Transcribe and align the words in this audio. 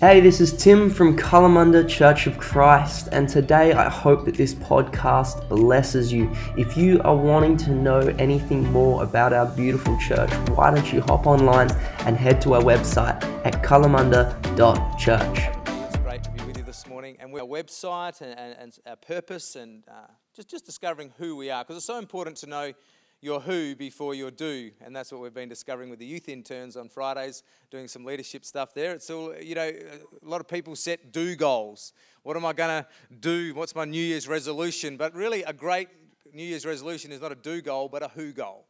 Hey, 0.00 0.20
this 0.20 0.40
is 0.40 0.56
Tim 0.56 0.88
from 0.88 1.14
Kalamunda 1.14 1.86
Church 1.86 2.26
of 2.26 2.38
Christ, 2.38 3.10
and 3.12 3.28
today 3.28 3.74
I 3.74 3.90
hope 3.90 4.24
that 4.24 4.34
this 4.34 4.54
podcast 4.54 5.46
blesses 5.50 6.10
you. 6.10 6.34
If 6.56 6.74
you 6.74 7.02
are 7.02 7.14
wanting 7.14 7.58
to 7.58 7.72
know 7.72 7.98
anything 8.18 8.62
more 8.72 9.02
about 9.04 9.34
our 9.34 9.44
beautiful 9.44 9.98
church, 9.98 10.30
why 10.48 10.74
don't 10.74 10.90
you 10.90 11.02
hop 11.02 11.26
online 11.26 11.70
and 12.06 12.16
head 12.16 12.40
to 12.40 12.54
our 12.54 12.62
website 12.62 13.22
at 13.44 13.62
kalamunda.church. 13.62 15.38
It's 15.86 15.96
great 15.98 16.22
to 16.24 16.30
be 16.30 16.44
with 16.44 16.56
you 16.56 16.62
this 16.62 16.86
morning, 16.86 17.18
and 17.20 17.30
our 17.34 17.40
website 17.40 18.22
and, 18.22 18.38
and, 18.38 18.56
and 18.58 18.78
our 18.86 18.96
purpose, 18.96 19.54
and 19.54 19.84
uh, 19.86 20.06
just 20.34 20.48
just 20.48 20.64
discovering 20.64 21.12
who 21.18 21.36
we 21.36 21.50
are, 21.50 21.62
because 21.62 21.76
it's 21.76 21.84
so 21.84 21.98
important 21.98 22.38
to 22.38 22.46
know 22.46 22.72
your 23.20 23.40
who 23.40 23.74
before 23.74 24.14
your 24.14 24.30
do. 24.30 24.70
And 24.80 24.94
that's 24.96 25.12
what 25.12 25.20
we've 25.20 25.34
been 25.34 25.48
discovering 25.48 25.90
with 25.90 25.98
the 25.98 26.06
youth 26.06 26.28
interns 26.28 26.76
on 26.76 26.88
Fridays, 26.88 27.42
doing 27.70 27.86
some 27.86 28.04
leadership 28.04 28.44
stuff 28.44 28.72
there. 28.72 28.92
It's 28.92 29.10
all, 29.10 29.34
you 29.36 29.54
know, 29.54 29.68
a 29.68 30.28
lot 30.28 30.40
of 30.40 30.48
people 30.48 30.74
set 30.74 31.12
do 31.12 31.36
goals. 31.36 31.92
What 32.22 32.36
am 32.36 32.46
I 32.46 32.52
going 32.52 32.82
to 32.82 32.86
do? 33.20 33.54
What's 33.54 33.74
my 33.74 33.84
New 33.84 34.02
Year's 34.02 34.26
resolution? 34.26 34.96
But 34.96 35.14
really, 35.14 35.42
a 35.42 35.52
great 35.52 35.88
New 36.32 36.44
Year's 36.44 36.64
resolution 36.64 37.12
is 37.12 37.20
not 37.20 37.32
a 37.32 37.36
do 37.36 37.60
goal, 37.60 37.88
but 37.88 38.02
a 38.02 38.08
who 38.08 38.32
goal. 38.32 38.66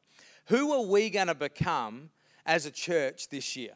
Who 0.47 0.73
are 0.73 0.85
we 0.85 1.11
going 1.11 1.29
to 1.29 1.35
become 1.35 2.11
as 2.45 2.67
a 2.67 2.71
church 2.71 3.29
this 3.29 3.55
year? 3.57 3.73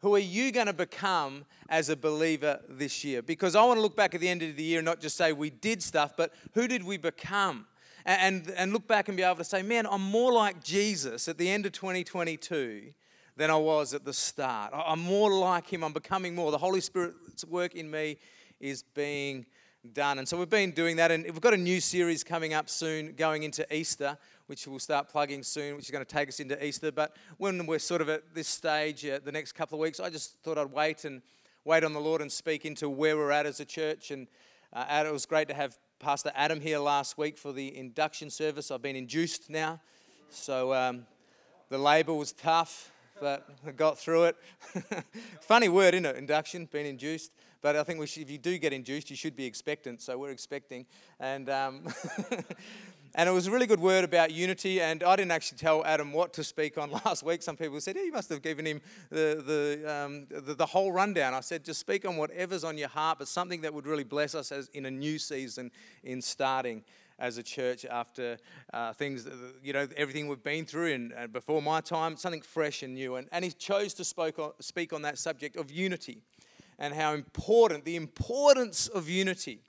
Who 0.00 0.14
are 0.14 0.18
you 0.18 0.50
going 0.50 0.66
to 0.66 0.72
become 0.72 1.44
as 1.68 1.90
a 1.90 1.96
believer 1.96 2.60
this 2.68 3.04
year? 3.04 3.22
Because 3.22 3.54
I 3.54 3.62
want 3.64 3.78
to 3.78 3.82
look 3.82 3.96
back 3.96 4.14
at 4.14 4.20
the 4.20 4.28
end 4.28 4.42
of 4.42 4.56
the 4.56 4.62
year 4.62 4.78
and 4.78 4.86
not 4.86 5.00
just 5.00 5.16
say 5.16 5.32
we 5.32 5.50
did 5.50 5.82
stuff, 5.82 6.16
but 6.16 6.32
who 6.54 6.66
did 6.66 6.82
we 6.82 6.96
become? 6.96 7.66
And, 8.04 8.52
and 8.56 8.72
look 8.72 8.86
back 8.86 9.08
and 9.08 9.16
be 9.16 9.22
able 9.22 9.36
to 9.36 9.44
say, 9.44 9.62
man, 9.62 9.86
I'm 9.86 10.02
more 10.02 10.32
like 10.32 10.62
Jesus 10.62 11.28
at 11.28 11.38
the 11.38 11.48
end 11.48 11.66
of 11.66 11.72
2022 11.72 12.92
than 13.36 13.50
I 13.50 13.56
was 13.56 13.94
at 13.94 14.04
the 14.04 14.12
start. 14.12 14.72
I'm 14.74 15.00
more 15.00 15.32
like 15.32 15.72
him. 15.72 15.82
I'm 15.82 15.92
becoming 15.92 16.34
more. 16.34 16.50
The 16.50 16.58
Holy 16.58 16.80
Spirit's 16.80 17.44
work 17.44 17.74
in 17.74 17.90
me 17.90 18.18
is 18.60 18.82
being 18.82 19.46
done. 19.92 20.18
And 20.18 20.28
so 20.28 20.36
we've 20.38 20.50
been 20.50 20.72
doing 20.72 20.96
that. 20.96 21.10
And 21.10 21.24
we've 21.24 21.40
got 21.40 21.54
a 21.54 21.58
new 21.58 21.80
series 21.80 22.22
coming 22.22 22.52
up 22.52 22.68
soon 22.68 23.14
going 23.14 23.42
into 23.42 23.66
Easter, 23.74 24.18
which 24.46 24.66
we'll 24.66 24.78
start 24.78 25.08
plugging 25.08 25.42
soon, 25.42 25.76
which 25.76 25.86
is 25.86 25.90
going 25.90 26.04
to 26.04 26.10
take 26.14 26.28
us 26.28 26.40
into 26.40 26.62
Easter. 26.64 26.92
But 26.92 27.16
when 27.38 27.66
we're 27.66 27.78
sort 27.78 28.00
of 28.00 28.08
at 28.08 28.34
this 28.34 28.48
stage, 28.48 29.06
uh, 29.06 29.20
the 29.24 29.32
next 29.32 29.52
couple 29.52 29.78
of 29.78 29.80
weeks, 29.80 30.00
I 30.00 30.10
just 30.10 30.36
thought 30.42 30.58
I'd 30.58 30.72
wait 30.72 31.04
and 31.04 31.22
wait 31.64 31.84
on 31.84 31.92
the 31.92 32.00
Lord 32.00 32.20
and 32.20 32.30
speak 32.30 32.64
into 32.64 32.88
where 32.88 33.16
we're 33.16 33.30
at 33.30 33.46
as 33.46 33.60
a 33.60 33.64
church. 33.64 34.10
And 34.10 34.26
uh, 34.72 35.04
it 35.06 35.12
was 35.12 35.26
great 35.26 35.48
to 35.48 35.54
have 35.54 35.78
Pastor 36.00 36.32
Adam 36.34 36.62
here 36.62 36.78
last 36.78 37.18
week 37.18 37.36
for 37.36 37.52
the 37.52 37.76
induction 37.76 38.30
service. 38.30 38.70
I've 38.70 38.80
been 38.80 38.96
induced 38.96 39.50
now, 39.50 39.82
so 40.30 40.72
um, 40.72 41.04
the 41.68 41.76
labour 41.76 42.14
was 42.14 42.32
tough, 42.32 42.90
but 43.20 43.46
I 43.66 43.72
got 43.72 43.98
through 43.98 44.24
it. 44.24 44.36
Funny 45.42 45.68
word, 45.68 45.92
isn't 45.92 46.06
it? 46.06 46.16
Induction, 46.16 46.66
being 46.72 46.86
induced. 46.86 47.32
But 47.60 47.76
I 47.76 47.82
think 47.82 48.08
should, 48.08 48.22
if 48.22 48.30
you 48.30 48.38
do 48.38 48.56
get 48.56 48.72
induced, 48.72 49.10
you 49.10 49.16
should 49.16 49.36
be 49.36 49.44
expectant. 49.44 50.00
So 50.00 50.16
we're 50.16 50.30
expecting, 50.30 50.86
and 51.20 51.50
um, 51.50 51.84
And 53.14 53.28
it 53.28 53.32
was 53.32 53.48
a 53.48 53.50
really 53.50 53.66
good 53.66 53.80
word 53.80 54.04
about 54.04 54.30
unity. 54.30 54.80
And 54.80 55.02
I 55.02 55.16
didn't 55.16 55.32
actually 55.32 55.58
tell 55.58 55.84
Adam 55.84 56.12
what 56.12 56.32
to 56.34 56.44
speak 56.44 56.78
on 56.78 56.90
last 57.04 57.22
week. 57.22 57.42
Some 57.42 57.56
people 57.56 57.80
said, 57.80 57.96
yeah, 57.96 58.02
you 58.02 58.12
must 58.12 58.28
have 58.30 58.42
given 58.42 58.64
him 58.64 58.80
the, 59.10 59.42
the, 59.44 59.92
um, 59.92 60.26
the, 60.30 60.54
the, 60.54 60.66
whole 60.66 60.92
rundown. 60.92 61.34
I 61.34 61.40
said, 61.40 61.64
just 61.64 61.80
speak 61.80 62.06
on 62.06 62.16
whatever's 62.16 62.62
on 62.62 62.78
your 62.78 62.88
heart, 62.88 63.18
but 63.18 63.28
something 63.28 63.62
that 63.62 63.74
would 63.74 63.86
really 63.86 64.04
bless 64.04 64.34
us 64.34 64.52
as 64.52 64.68
in 64.68 64.86
a 64.86 64.90
new 64.90 65.18
season 65.18 65.72
in 66.04 66.22
starting 66.22 66.84
as 67.18 67.36
a 67.36 67.42
church 67.42 67.84
after 67.84 68.38
uh, 68.72 68.92
things, 68.94 69.28
you 69.62 69.72
know, 69.72 69.86
everything 69.96 70.26
we've 70.26 70.42
been 70.42 70.64
through 70.64 70.92
and, 70.92 71.12
and, 71.12 71.32
before 71.32 71.60
my 71.60 71.80
time, 71.80 72.16
something 72.16 72.40
fresh 72.40 72.82
and 72.82 72.94
new. 72.94 73.16
And, 73.16 73.28
and 73.32 73.44
he 73.44 73.50
chose 73.50 73.92
to 73.94 74.04
spoke 74.04 74.38
on, 74.38 74.52
speak 74.60 74.92
on 74.92 75.02
that 75.02 75.18
subject 75.18 75.56
of 75.56 75.70
unity 75.70 76.22
and 76.78 76.94
how 76.94 77.12
important, 77.12 77.84
the 77.84 77.96
importance 77.96 78.88
of 78.88 79.08
unity 79.08 79.60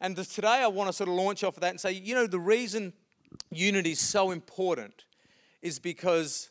and 0.00 0.16
today 0.16 0.62
I 0.62 0.66
want 0.66 0.88
to 0.88 0.92
sort 0.92 1.08
of 1.08 1.14
launch 1.14 1.44
off 1.44 1.56
of 1.56 1.60
that 1.62 1.70
and 1.70 1.80
say, 1.80 1.92
you 1.92 2.14
know, 2.14 2.26
the 2.26 2.40
reason 2.40 2.92
unity 3.50 3.92
is 3.92 4.00
so 4.00 4.30
important 4.30 5.04
is 5.62 5.78
because 5.78 6.50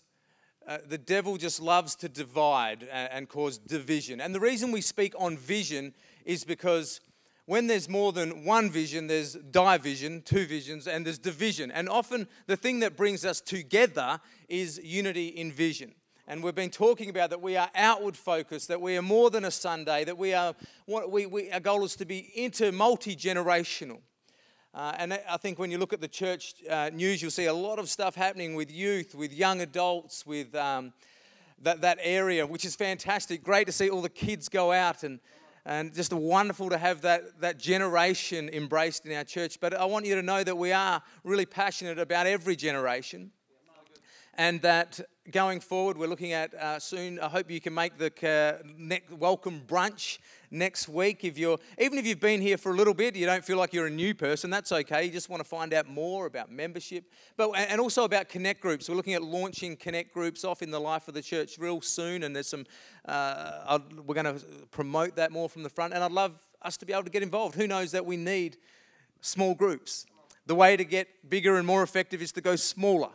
uh, 0.68 0.80
the 0.88 0.98
devil 0.98 1.38
just 1.38 1.62
loves 1.62 1.96
to 1.96 2.10
divide 2.10 2.84
and, 2.92 3.12
and 3.12 3.30
cause 3.30 3.58
division. 3.58 4.20
And 4.20 4.34
the 4.34 4.40
reason 4.40 4.72
we 4.72 4.82
speak 4.82 5.14
on 5.18 5.38
vision 5.38 5.94
is 6.26 6.44
because 6.44 7.02
when 7.46 7.68
there's 7.68 7.88
more 7.88 8.12
than 8.12 8.44
one 8.44 8.72
vision, 8.72 9.06
there's 9.06 9.34
division, 9.34 10.24
two 10.24 10.46
visions, 10.46 10.88
and 10.88 11.06
there's 11.06 11.20
division. 11.20 11.72
And 11.72 11.88
often 11.88 12.28
the 12.48 12.58
thing 12.58 12.80
that 12.80 12.98
brings 12.98 13.24
us 13.24 13.40
together 13.40 14.20
is 14.50 14.80
unity 14.84 15.28
in 15.28 15.52
vision. 15.52 15.94
And 16.28 16.42
we've 16.44 16.56
been 16.56 16.72
talking 16.72 17.10
about 17.10 17.30
that 17.30 17.42
we 17.42 17.56
are 17.56 17.70
outward 17.76 18.18
focused, 18.18 18.68
that 18.70 18.82
we 18.82 18.98
are 18.98 19.04
more 19.04 19.30
than 19.30 19.46
a 19.46 19.52
Sunday, 19.52 20.04
that 20.06 20.18
we 20.18 20.34
are, 20.34 20.56
we, 20.88 21.28
we, 21.28 21.52
our 21.52 21.60
goal 21.60 21.84
is 21.84 21.96
to 21.98 22.06
be 22.06 22.32
inter 22.34 22.72
multi 22.72 23.16
generational. 23.16 24.00
Uh, 24.74 24.94
and 24.98 25.14
I 25.30 25.38
think 25.38 25.60
when 25.60 25.70
you 25.70 25.78
look 25.78 25.94
at 25.94 26.02
the 26.02 26.08
church 26.08 26.56
uh, 26.68 26.90
news, 26.92 27.22
you'll 27.22 27.30
see 27.30 27.46
a 27.46 27.54
lot 27.54 27.78
of 27.78 27.90
stuff 27.90 28.16
happening 28.16 28.56
with 28.56 28.72
youth, 28.72 29.14
with 29.14 29.32
young 29.32 29.62
adults, 29.62 30.26
with 30.26 30.54
um, 30.56 30.94
that, 31.62 31.82
that 31.82 32.00
area, 32.02 32.46
which 32.46 32.66
is 32.66 32.76
fantastic. 32.76 33.44
Great 33.44 33.68
to 33.68 33.72
see 33.72 33.90
all 33.90 34.02
the 34.02 34.10
kids 34.10 34.50
go 34.50 34.72
out 34.72 35.04
and, 35.04 35.20
and 35.64 35.94
just 35.94 36.12
wonderful 36.12 36.72
to 36.72 36.78
have 36.80 37.02
that, 37.02 37.40
that 37.40 37.60
generation 37.60 38.50
embraced 38.50 39.06
in 39.06 39.16
our 39.16 39.24
church. 39.24 39.60
But 39.60 39.76
I 39.76 39.86
want 39.86 40.08
you 40.08 40.16
to 40.16 40.24
know 40.24 40.44
that 40.44 40.58
we 40.58 40.72
are 40.72 41.04
really 41.24 41.46
passionate 41.46 42.00
about 42.00 42.26
every 42.26 42.56
generation 42.56 43.32
and 44.38 44.62
that 44.62 45.00
going 45.32 45.60
forward, 45.60 45.98
we're 45.98 46.08
looking 46.08 46.34
at 46.34 46.54
uh, 46.54 46.80
soon. 46.80 47.20
I 47.20 47.28
hope 47.28 47.50
you 47.50 47.62
can 47.62 47.74
make 47.74 47.98
the 47.98 48.12
uh, 48.62 49.16
welcome 49.16 49.62
brunch 49.66 50.20
next 50.52 50.88
week. 50.88 51.24
If 51.24 51.38
you're, 51.38 51.58
even 51.80 51.98
if 51.98 52.06
you've 52.06 52.20
been 52.20 52.42
here 52.42 52.58
for 52.58 52.72
a 52.72 52.76
little 52.76 52.94
bit, 52.94 53.16
you 53.16 53.26
don't 53.26 53.44
feel 53.44 53.58
like 53.58 53.74
you're 53.74 53.88
a 53.88 53.92
new 53.92 54.14
person. 54.14 54.50
That's 54.50 54.72
okay. 54.72 55.06
You 55.06 55.12
just 55.12 55.30
want 55.30 55.42
to 55.42 55.48
find 55.48 55.74
out 55.74 55.88
more 55.88 56.26
about 56.26 56.52
membership, 56.52 57.06
but 57.38 57.52
and 57.52 57.80
also 57.80 58.04
about 58.04 58.30
connect 58.30 58.62
groups. 58.62 58.90
We're 58.90 58.96
looking 58.96 59.14
at 59.14 59.24
launching 59.24 59.76
connect 59.78 60.14
groups 60.14 60.44
off 60.44 60.62
in 60.62 60.70
the 60.70 60.82
life 60.82 61.08
of 61.08 61.14
the 61.14 61.22
church 61.22 61.58
real 61.58 61.82
soon, 61.82 62.24
and 62.24 62.36
there's 62.36 62.48
some. 62.48 62.66
Uh, 63.06 63.80
we're 64.06 64.16
going 64.16 64.40
to 64.40 64.46
promote 64.72 65.16
that 65.16 65.32
more 65.32 65.50
from 65.50 65.64
the 65.64 65.70
front, 65.70 65.94
and 65.94 66.04
I'd 66.04 66.12
love 66.12 66.34
us 66.62 66.78
to 66.78 66.86
be 66.86 66.94
able 66.94 67.04
to 67.04 67.10
get 67.10 67.24
involved. 67.24 67.56
Who 67.56 67.68
knows 67.68 67.92
that 67.92 68.06
we 68.06 68.18
need 68.18 68.58
small 69.22 69.56
groups. 69.56 70.06
The 70.48 70.56
way 70.56 70.78
to 70.78 70.86
get 70.86 71.08
bigger 71.28 71.58
and 71.58 71.66
more 71.66 71.82
effective 71.82 72.22
is 72.22 72.32
to 72.34 72.42
go 72.42 72.56
smaller 72.56 73.10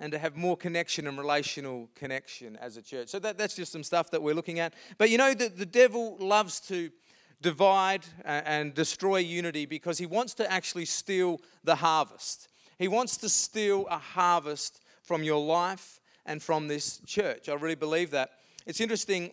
and 0.00 0.12
to 0.12 0.18
have 0.18 0.36
more 0.36 0.56
connection 0.56 1.06
and 1.06 1.16
relational 1.18 1.88
connection 1.94 2.56
as 2.56 2.76
a 2.76 2.82
church. 2.82 3.08
So 3.08 3.18
that, 3.20 3.38
that's 3.38 3.54
just 3.54 3.72
some 3.72 3.82
stuff 3.82 4.10
that 4.10 4.22
we're 4.22 4.34
looking 4.34 4.58
at. 4.58 4.74
But 4.98 5.10
you 5.10 5.18
know, 5.18 5.34
the, 5.34 5.48
the 5.48 5.66
devil 5.66 6.16
loves 6.18 6.60
to 6.62 6.90
divide 7.40 8.06
and 8.24 8.74
destroy 8.74 9.18
unity 9.18 9.66
because 9.66 9.98
he 9.98 10.06
wants 10.06 10.34
to 10.34 10.50
actually 10.50 10.86
steal 10.86 11.40
the 11.62 11.76
harvest. 11.76 12.48
He 12.78 12.88
wants 12.88 13.16
to 13.18 13.28
steal 13.28 13.86
a 13.90 13.98
harvest 13.98 14.80
from 15.02 15.22
your 15.22 15.44
life 15.44 16.00
and 16.26 16.42
from 16.42 16.68
this 16.68 17.00
church. 17.06 17.48
I 17.48 17.54
really 17.54 17.74
believe 17.74 18.10
that. 18.12 18.30
It's 18.66 18.80
interesting. 18.80 19.32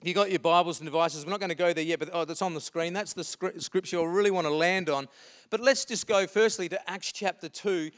If 0.00 0.08
you 0.08 0.14
got 0.14 0.30
your 0.30 0.38
Bibles 0.38 0.80
and 0.80 0.86
devices, 0.86 1.26
we're 1.26 1.30
not 1.30 1.40
going 1.40 1.50
to 1.50 1.54
go 1.54 1.74
there 1.74 1.84
yet, 1.84 1.98
but 1.98 2.08
oh, 2.14 2.24
that's 2.24 2.40
on 2.40 2.54
the 2.54 2.60
screen. 2.60 2.94
That's 2.94 3.12
the 3.12 3.22
scripture 3.22 4.00
I 4.00 4.04
really 4.04 4.30
want 4.30 4.46
to 4.46 4.52
land 4.52 4.88
on. 4.88 5.08
But 5.50 5.60
let's 5.60 5.84
just 5.84 6.06
go 6.06 6.26
firstly 6.26 6.70
to 6.70 6.90
Acts 6.90 7.12
chapter 7.12 7.50
2 7.50 7.90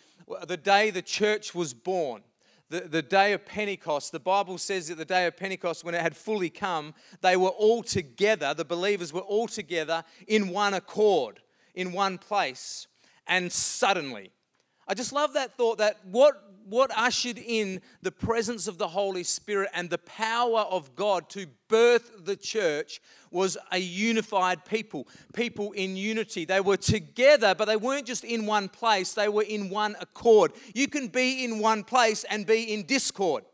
the 0.46 0.56
day 0.56 0.90
the 0.90 1.02
church 1.02 1.54
was 1.54 1.72
born, 1.72 2.22
the, 2.70 2.80
the 2.80 3.02
day 3.02 3.32
of 3.34 3.46
Pentecost, 3.46 4.10
the 4.10 4.18
Bible 4.18 4.58
says 4.58 4.88
that 4.88 4.96
the 4.96 5.04
day 5.04 5.26
of 5.26 5.36
Pentecost, 5.36 5.84
when 5.84 5.94
it 5.94 6.00
had 6.00 6.16
fully 6.16 6.50
come, 6.50 6.94
they 7.20 7.36
were 7.36 7.50
all 7.50 7.84
together, 7.84 8.52
the 8.52 8.64
believers 8.64 9.12
were 9.12 9.20
all 9.20 9.46
together 9.46 10.02
in 10.26 10.48
one 10.48 10.74
accord, 10.74 11.40
in 11.74 11.92
one 11.92 12.18
place. 12.18 12.88
And 13.28 13.52
suddenly, 13.52 14.32
I 14.88 14.94
just 14.94 15.12
love 15.12 15.34
that 15.34 15.56
thought 15.56 15.78
that 15.78 15.98
what 16.04 16.51
what 16.66 16.90
ushered 16.96 17.38
in 17.38 17.80
the 18.02 18.12
presence 18.12 18.66
of 18.68 18.78
the 18.78 18.88
Holy 18.88 19.24
Spirit 19.24 19.70
and 19.74 19.90
the 19.90 19.98
power 19.98 20.60
of 20.60 20.94
God 20.94 21.28
to 21.30 21.46
birth 21.68 22.24
the 22.24 22.36
church 22.36 23.00
was 23.30 23.56
a 23.70 23.78
unified 23.78 24.64
people, 24.64 25.08
people 25.32 25.72
in 25.72 25.96
unity. 25.96 26.44
They 26.44 26.60
were 26.60 26.76
together, 26.76 27.54
but 27.54 27.66
they 27.66 27.76
weren't 27.76 28.06
just 28.06 28.24
in 28.24 28.46
one 28.46 28.68
place, 28.68 29.14
they 29.14 29.28
were 29.28 29.42
in 29.42 29.70
one 29.70 29.96
accord. 30.00 30.52
You 30.74 30.88
can 30.88 31.08
be 31.08 31.44
in 31.44 31.58
one 31.58 31.84
place 31.84 32.24
and 32.24 32.46
be 32.46 32.72
in 32.72 32.84
discord. 32.84 33.44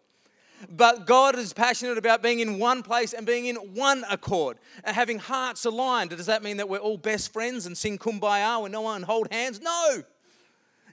But 0.68 1.06
God 1.06 1.38
is 1.38 1.52
passionate 1.52 1.98
about 1.98 2.22
being 2.22 2.40
in 2.40 2.58
one 2.58 2.82
place 2.82 3.12
and 3.12 3.24
being 3.24 3.46
in 3.46 3.56
one 3.56 4.04
accord 4.10 4.58
and 4.82 4.94
having 4.94 5.18
hearts 5.18 5.64
aligned. 5.64 6.10
Does 6.10 6.26
that 6.26 6.42
mean 6.42 6.56
that 6.56 6.68
we're 6.68 6.78
all 6.78 6.98
best 6.98 7.32
friends 7.32 7.66
and 7.66 7.78
sing 7.78 7.98
kumbaya 7.98 8.60
when 8.62 8.72
no 8.72 8.80
one 8.80 9.02
hold 9.02 9.28
hands? 9.30 9.60
No. 9.60 10.02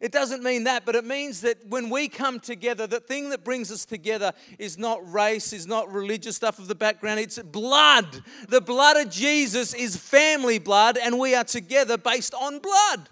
It 0.02 0.12
doesn't 0.12 0.44
mean 0.44 0.66
that, 0.66 0.86
but 0.86 0.96
it 0.96 1.06
means 1.06 1.42
that 1.42 1.66
when 1.68 1.90
we 1.90 2.10
come 2.10 2.40
together, 2.40 2.86
the 2.86 3.00
thing 3.00 3.30
that 3.30 3.44
brings 3.44 3.72
us 3.72 3.86
together 3.86 4.34
is 4.60 4.78
not 4.78 5.00
race, 5.12 5.54
is 5.54 5.68
not 5.68 5.92
religious 5.92 6.36
stuff 6.36 6.60
of 6.60 6.68
the 6.68 6.76
background, 6.76 7.20
it's 7.20 7.40
blood. 7.40 8.06
The 8.50 8.62
blood 8.62 8.98
of 8.98 9.10
Jesus 9.10 9.74
is 9.74 9.96
family 9.96 10.60
blood, 10.60 10.98
and 10.98 11.18
we 11.18 11.34
are 11.34 11.46
together 11.46 11.98
based 11.98 12.34
on 12.34 12.60
blood. 12.60 13.10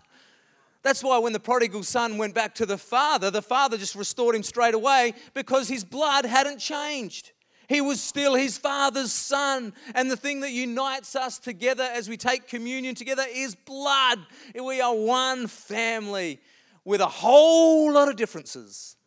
That's 0.81 1.01
why 1.01 1.17
when 1.19 1.31
the 1.31 1.39
prodigal 1.39 1.83
son 1.83 2.17
went 2.17 2.35
back 2.35 2.55
to 2.55 2.65
the 2.65 2.77
father, 2.77 3.31
the 3.31 3.41
father 3.41 3.77
just 3.77 3.95
restored 3.95 4.35
him 4.35 4.43
straight 4.43 4.73
away 4.73 5.13
because 5.33 5.69
his 5.69 5.85
blood 5.85 6.25
hadn't 6.25 6.59
changed. 6.59 7.31
He 7.69 7.79
was 7.79 8.01
still 8.01 8.35
his 8.35 8.57
father's 8.57 9.13
son. 9.13 9.73
And 9.95 10.11
the 10.11 10.17
thing 10.17 10.41
that 10.41 10.51
unites 10.51 11.15
us 11.15 11.39
together 11.39 11.83
as 11.83 12.09
we 12.09 12.17
take 12.17 12.49
communion 12.49 12.95
together 12.95 13.23
is 13.33 13.55
blood. 13.55 14.19
We 14.53 14.81
are 14.81 14.93
one 14.93 15.47
family 15.47 16.41
with 16.85 17.01
a 17.01 17.07
whole 17.07 17.91
lot 17.91 18.09
of 18.09 18.15
differences. 18.15 18.97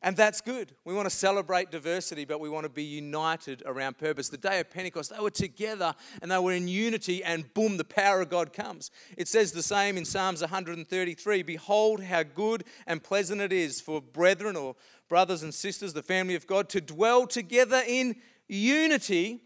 And 0.00 0.16
that's 0.16 0.40
good. 0.40 0.74
We 0.84 0.94
want 0.94 1.06
to 1.06 1.14
celebrate 1.14 1.72
diversity, 1.72 2.24
but 2.24 2.38
we 2.38 2.48
want 2.48 2.64
to 2.64 2.70
be 2.70 2.84
united 2.84 3.64
around 3.66 3.98
purpose. 3.98 4.28
The 4.28 4.36
day 4.36 4.60
of 4.60 4.70
Pentecost, 4.70 5.10
they 5.10 5.20
were 5.20 5.30
together 5.30 5.92
and 6.22 6.30
they 6.30 6.38
were 6.38 6.52
in 6.52 6.68
unity, 6.68 7.24
and 7.24 7.52
boom, 7.52 7.78
the 7.78 7.84
power 7.84 8.20
of 8.20 8.30
God 8.30 8.52
comes. 8.52 8.92
It 9.16 9.26
says 9.26 9.50
the 9.50 9.62
same 9.62 9.96
in 9.96 10.04
Psalms 10.04 10.40
133 10.40 11.42
Behold, 11.42 12.04
how 12.04 12.22
good 12.22 12.64
and 12.86 13.02
pleasant 13.02 13.40
it 13.40 13.52
is 13.52 13.80
for 13.80 14.00
brethren 14.00 14.54
or 14.54 14.76
brothers 15.08 15.42
and 15.42 15.52
sisters, 15.52 15.94
the 15.94 16.02
family 16.02 16.36
of 16.36 16.46
God, 16.46 16.68
to 16.68 16.80
dwell 16.80 17.26
together 17.26 17.82
in 17.84 18.16
unity. 18.46 19.40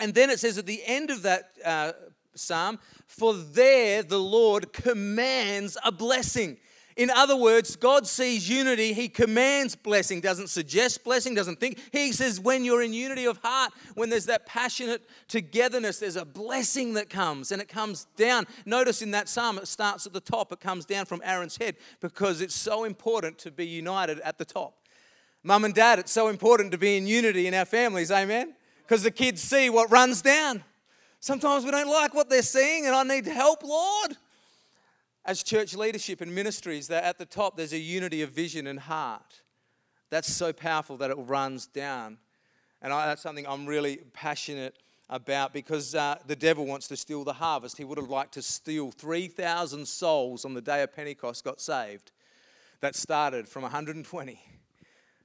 And 0.00 0.12
then 0.12 0.28
it 0.28 0.40
says 0.40 0.58
at 0.58 0.66
the 0.66 0.82
end 0.86 1.10
of 1.10 1.22
that 1.22 1.50
uh, 1.64 1.92
psalm, 2.34 2.78
For 3.06 3.34
there 3.34 4.02
the 4.02 4.18
Lord 4.18 4.72
commands 4.72 5.76
a 5.84 5.92
blessing. 5.92 6.58
In 6.98 7.10
other 7.10 7.36
words, 7.36 7.76
God 7.76 8.08
sees 8.08 8.48
unity. 8.48 8.92
He 8.92 9.08
commands 9.08 9.76
blessing, 9.76 10.20
doesn't 10.20 10.48
suggest 10.48 11.04
blessing, 11.04 11.32
doesn't 11.32 11.60
think. 11.60 11.78
He 11.92 12.10
says, 12.10 12.40
when 12.40 12.64
you're 12.64 12.82
in 12.82 12.92
unity 12.92 13.24
of 13.24 13.38
heart, 13.38 13.72
when 13.94 14.10
there's 14.10 14.26
that 14.26 14.46
passionate 14.46 15.02
togetherness, 15.28 16.00
there's 16.00 16.16
a 16.16 16.24
blessing 16.24 16.94
that 16.94 17.08
comes 17.08 17.52
and 17.52 17.62
it 17.62 17.68
comes 17.68 18.08
down. 18.16 18.48
Notice 18.66 19.00
in 19.00 19.12
that 19.12 19.28
psalm, 19.28 19.58
it 19.58 19.68
starts 19.68 20.06
at 20.06 20.12
the 20.12 20.20
top, 20.20 20.50
it 20.50 20.58
comes 20.58 20.84
down 20.84 21.04
from 21.04 21.22
Aaron's 21.24 21.56
head 21.56 21.76
because 22.00 22.40
it's 22.40 22.56
so 22.56 22.82
important 22.82 23.38
to 23.38 23.52
be 23.52 23.64
united 23.64 24.18
at 24.20 24.36
the 24.36 24.44
top. 24.44 24.74
Mum 25.44 25.64
and 25.64 25.74
dad, 25.74 26.00
it's 26.00 26.10
so 26.10 26.26
important 26.26 26.72
to 26.72 26.78
be 26.78 26.96
in 26.96 27.06
unity 27.06 27.46
in 27.46 27.54
our 27.54 27.64
families, 27.64 28.10
amen? 28.10 28.54
Because 28.82 29.04
the 29.04 29.12
kids 29.12 29.40
see 29.40 29.70
what 29.70 29.88
runs 29.92 30.20
down. 30.20 30.64
Sometimes 31.20 31.64
we 31.64 31.70
don't 31.70 31.90
like 31.90 32.14
what 32.14 32.28
they're 32.28 32.42
seeing, 32.42 32.86
and 32.86 32.94
I 32.94 33.02
need 33.02 33.26
help, 33.26 33.62
Lord 33.62 34.16
as 35.28 35.42
church 35.42 35.74
leadership 35.74 36.22
and 36.22 36.34
ministries, 36.34 36.88
that 36.88 37.04
at 37.04 37.18
the 37.18 37.26
top 37.26 37.54
there's 37.54 37.74
a 37.74 37.78
unity 37.78 38.22
of 38.22 38.30
vision 38.30 38.66
and 38.66 38.80
heart. 38.80 39.42
That's 40.08 40.32
so 40.32 40.54
powerful 40.54 40.96
that 40.96 41.10
it 41.10 41.16
runs 41.16 41.66
down. 41.66 42.16
And 42.80 42.94
I, 42.94 43.06
that's 43.06 43.20
something 43.20 43.46
I'm 43.46 43.66
really 43.66 43.98
passionate 44.14 44.74
about 45.10 45.52
because 45.52 45.94
uh, 45.94 46.16
the 46.26 46.34
devil 46.34 46.64
wants 46.64 46.88
to 46.88 46.96
steal 46.96 47.24
the 47.24 47.34
harvest. 47.34 47.76
He 47.76 47.84
would 47.84 47.98
have 47.98 48.08
liked 48.08 48.32
to 48.34 48.42
steal 48.42 48.90
3,000 48.90 49.86
souls 49.86 50.46
on 50.46 50.54
the 50.54 50.62
day 50.62 50.82
of 50.82 50.96
Pentecost 50.96 51.44
got 51.44 51.60
saved. 51.60 52.10
That 52.80 52.96
started 52.96 53.46
from 53.46 53.64
120 53.64 54.40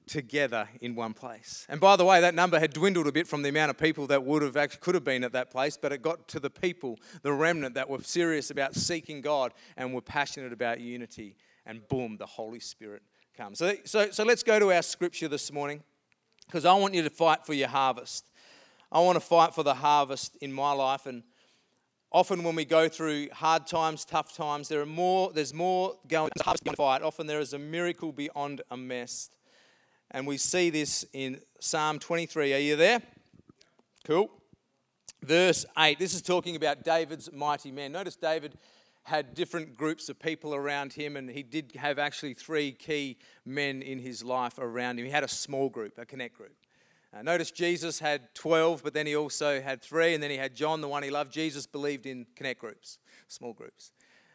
together 0.06 0.68
in 0.80 0.94
one 0.94 1.14
place. 1.14 1.66
And 1.68 1.80
by 1.80 1.96
the 1.96 2.04
way, 2.04 2.20
that 2.20 2.34
number 2.34 2.58
had 2.58 2.72
dwindled 2.72 3.06
a 3.06 3.12
bit 3.12 3.26
from 3.26 3.42
the 3.42 3.48
amount 3.48 3.70
of 3.70 3.78
people 3.78 4.06
that 4.08 4.24
would 4.24 4.42
have 4.42 4.56
actually 4.56 4.80
could 4.80 4.94
have 4.94 5.04
been 5.04 5.24
at 5.24 5.32
that 5.32 5.50
place, 5.50 5.76
but 5.76 5.92
it 5.92 6.02
got 6.02 6.28
to 6.28 6.40
the 6.40 6.50
people, 6.50 6.98
the 7.22 7.32
remnant 7.32 7.74
that 7.74 7.88
were 7.88 8.00
serious 8.02 8.50
about 8.50 8.74
seeking 8.74 9.20
God 9.20 9.52
and 9.76 9.94
were 9.94 10.00
passionate 10.00 10.52
about 10.52 10.80
unity. 10.80 11.36
And 11.66 11.86
boom, 11.88 12.16
the 12.18 12.26
Holy 12.26 12.60
Spirit 12.60 13.02
comes. 13.36 13.58
So, 13.58 13.74
so, 13.84 14.10
so 14.10 14.24
let's 14.24 14.42
go 14.42 14.58
to 14.58 14.72
our 14.72 14.82
scripture 14.82 15.28
this 15.28 15.52
morning 15.52 15.82
because 16.46 16.64
I 16.64 16.74
want 16.74 16.94
you 16.94 17.02
to 17.02 17.10
fight 17.10 17.46
for 17.46 17.54
your 17.54 17.68
harvest. 17.68 18.30
I 18.92 19.00
want 19.00 19.16
to 19.16 19.20
fight 19.20 19.54
for 19.54 19.62
the 19.62 19.74
harvest 19.74 20.36
in 20.40 20.52
my 20.52 20.72
life 20.72 21.06
and 21.06 21.22
often 22.14 22.44
when 22.44 22.54
we 22.54 22.64
go 22.64 22.88
through 22.88 23.28
hard 23.32 23.66
times, 23.66 24.04
tough 24.04 24.34
times, 24.34 24.68
there 24.68 24.80
are 24.80 24.86
more, 24.86 25.32
there's 25.32 25.52
more 25.52 25.96
going 26.06 26.30
to 26.36 26.72
fight. 26.76 27.02
Often 27.02 27.26
there 27.26 27.40
is 27.40 27.52
a 27.52 27.58
miracle 27.58 28.12
beyond 28.12 28.62
a 28.70 28.76
mess. 28.76 29.28
And 30.14 30.28
we 30.28 30.36
see 30.36 30.70
this 30.70 31.04
in 31.12 31.40
Psalm 31.58 31.98
23. 31.98 32.54
Are 32.54 32.58
you 32.58 32.76
there? 32.76 33.02
Cool. 34.04 34.30
Verse 35.20 35.66
8. 35.76 35.98
This 35.98 36.14
is 36.14 36.22
talking 36.22 36.54
about 36.54 36.84
David's 36.84 37.32
mighty 37.32 37.72
men. 37.72 37.90
Notice 37.90 38.14
David 38.14 38.56
had 39.02 39.34
different 39.34 39.76
groups 39.76 40.08
of 40.08 40.20
people 40.20 40.54
around 40.54 40.92
him, 40.92 41.16
and 41.16 41.28
he 41.28 41.42
did 41.42 41.72
have 41.74 41.98
actually 41.98 42.32
three 42.32 42.70
key 42.70 43.18
men 43.44 43.82
in 43.82 43.98
his 43.98 44.22
life 44.22 44.56
around 44.58 45.00
him. 45.00 45.04
He 45.04 45.10
had 45.10 45.24
a 45.24 45.28
small 45.28 45.68
group, 45.68 45.98
a 45.98 46.06
connect 46.06 46.36
group. 46.36 46.54
Uh, 47.12 47.22
notice 47.22 47.50
Jesus 47.50 47.98
had 47.98 48.32
12, 48.36 48.84
but 48.84 48.94
then 48.94 49.08
he 49.08 49.16
also 49.16 49.60
had 49.60 49.82
three, 49.82 50.14
and 50.14 50.22
then 50.22 50.30
he 50.30 50.36
had 50.36 50.54
John, 50.54 50.80
the 50.80 50.86
one 50.86 51.02
he 51.02 51.10
loved. 51.10 51.32
Jesus 51.32 51.66
believed 51.66 52.06
in 52.06 52.24
connect 52.36 52.60
groups, 52.60 52.98
small 53.26 53.52
groups. 53.52 53.90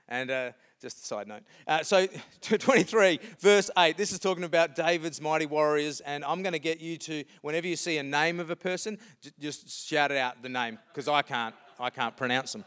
And 0.10 0.30
uh, 0.30 0.52
just 0.82 1.04
a 1.04 1.06
side 1.06 1.28
note. 1.28 1.44
Uh, 1.68 1.84
so, 1.84 2.08
23, 2.42 3.20
verse 3.40 3.70
8, 3.78 3.98
this 3.98 4.12
is 4.12 4.20
talking 4.20 4.44
about 4.44 4.76
David's 4.76 5.22
mighty 5.22 5.46
warriors. 5.46 6.00
And 6.02 6.24
I'm 6.24 6.42
going 6.42 6.54
to 6.54 6.60
get 6.60 6.80
you 6.80 6.98
to, 6.98 7.24
whenever 7.42 7.68
you 7.68 7.76
see 7.76 7.98
a 7.98 8.04
name 8.04 8.40
of 8.40 8.50
a 8.50 8.56
person, 8.56 8.98
just 9.40 9.88
shout 9.88 10.12
out 10.12 10.42
the 10.42 10.50
name, 10.50 10.80
because 10.94 11.08
I 11.08 11.22
can't, 11.22 11.56
I 11.80 11.90
can't 11.90 12.16
pronounce 12.16 12.54
them. 12.54 12.66